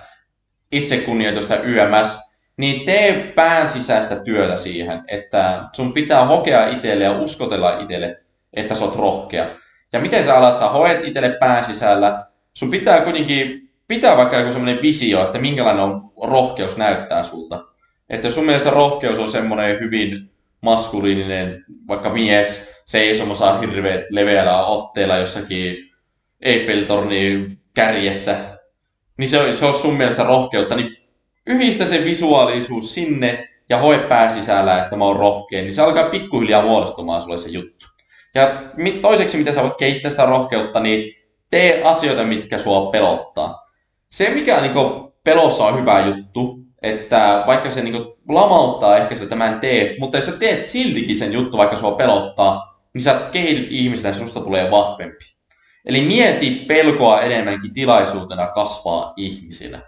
itsekunnioitusta 0.72 1.58
YMS, 1.58 2.29
niin 2.60 2.86
tee 2.86 3.32
pään 3.36 3.70
sisäistä 3.70 4.16
työtä 4.16 4.56
siihen, 4.58 5.04
että 5.08 5.64
sun 5.74 5.94
pitää 5.94 6.26
hokea 6.26 6.70
itselle 6.70 7.04
ja 7.04 7.20
uskotella 7.20 7.80
itselle, 7.80 8.18
että 8.54 8.76
sä 8.76 8.86
oot 8.86 8.96
rohkea. 8.96 9.46
Ja 9.94 10.00
miten 10.00 10.24
sä 10.24 10.38
alat, 10.38 10.58
sä 10.58 10.70
hoet 10.70 11.04
itselle 11.04 11.30
pään 11.40 11.64
sisällä, 11.64 12.26
sun 12.54 12.72
pitää 12.72 13.02
kuitenkin 13.02 13.70
pitää 13.88 14.18
vaikka 14.18 14.38
joku 14.38 14.52
semmoinen 14.52 14.82
visio, 14.82 15.24
että 15.24 15.38
minkälainen 15.38 15.84
on 15.84 16.12
rohkeus 16.24 16.78
näyttää 16.78 17.24
sulta. 17.24 17.66
Että 18.10 18.30
sun 18.30 18.46
mielestä 18.46 18.70
rohkeus 18.70 19.20
on 19.20 19.32
semmoinen 19.32 19.80
hyvin 19.80 20.32
maskuliininen, 20.62 21.58
vaikka 21.88 22.10
mies 22.10 22.82
seisomassa 22.86 23.58
hirveät 23.58 24.02
leveällä 24.12 24.66
otteella 24.66 25.18
jossakin 25.18 25.78
Eiffeltornin 26.42 27.60
kärjessä, 27.74 28.36
niin 29.18 29.30
se, 29.30 29.56
se 29.56 29.66
on 29.66 29.74
sun 29.74 29.98
mielestä 29.98 30.24
rohkeutta, 30.24 30.76
niin 30.76 30.99
yhdistä 31.50 31.86
se 31.86 32.06
visuaalisuus 32.06 32.94
sinne 32.94 33.48
ja 33.70 33.78
hoe 33.78 34.00
pää 34.00 34.30
sisällä, 34.30 34.84
että 34.84 34.96
mä 34.96 35.06
oon 35.06 35.16
rohkea, 35.16 35.62
niin 35.62 35.74
se 35.74 35.82
alkaa 35.82 36.10
pikkuhiljaa 36.10 36.62
muodostumaan 36.62 37.22
sulle 37.22 37.38
se 37.38 37.50
juttu. 37.50 37.86
Ja 38.36 38.64
toiseksi, 39.02 39.38
mitä 39.38 39.52
sä 39.52 39.64
voit 39.64 39.78
kehittää 39.78 40.12
sitä 40.12 40.26
rohkeutta, 40.26 40.80
niin 40.80 41.16
tee 41.50 41.84
asioita, 41.84 42.24
mitkä 42.24 42.58
sua 42.58 42.92
pelottaa. 42.92 43.70
Se, 44.12 44.30
mikä 44.30 44.62
niinku 44.62 45.14
pelossa 45.24 45.64
on 45.64 45.80
hyvä 45.80 46.06
juttu, 46.06 46.60
että 46.82 47.44
vaikka 47.48 47.70
se 47.70 47.82
niinku 47.82 48.18
lamauttaa 48.30 48.98
ehkä 48.98 49.16
sitä, 49.16 49.24
että 49.24 49.36
mä 49.36 49.48
en 49.48 49.60
tee, 49.60 49.96
mutta 50.00 50.18
jos 50.18 50.26
sä 50.26 50.40
teet 50.40 50.66
siltikin 50.66 51.16
sen 51.16 51.34
juttu, 51.34 51.58
vaikka 51.58 51.76
sua 51.76 51.92
pelottaa, 51.92 52.82
niin 52.94 53.02
sä 53.02 53.20
kehityt 53.32 53.72
ihmisenä 53.72 54.10
ja 54.10 54.14
susta 54.14 54.40
tulee 54.40 54.72
vahvempi. 54.72 55.26
Eli 55.86 56.02
mieti 56.02 56.66
pelkoa 56.68 57.22
enemmänkin 57.22 57.74
tilaisuutena 57.74 58.48
kasvaa 58.48 59.14
ihmisinä. 59.18 59.82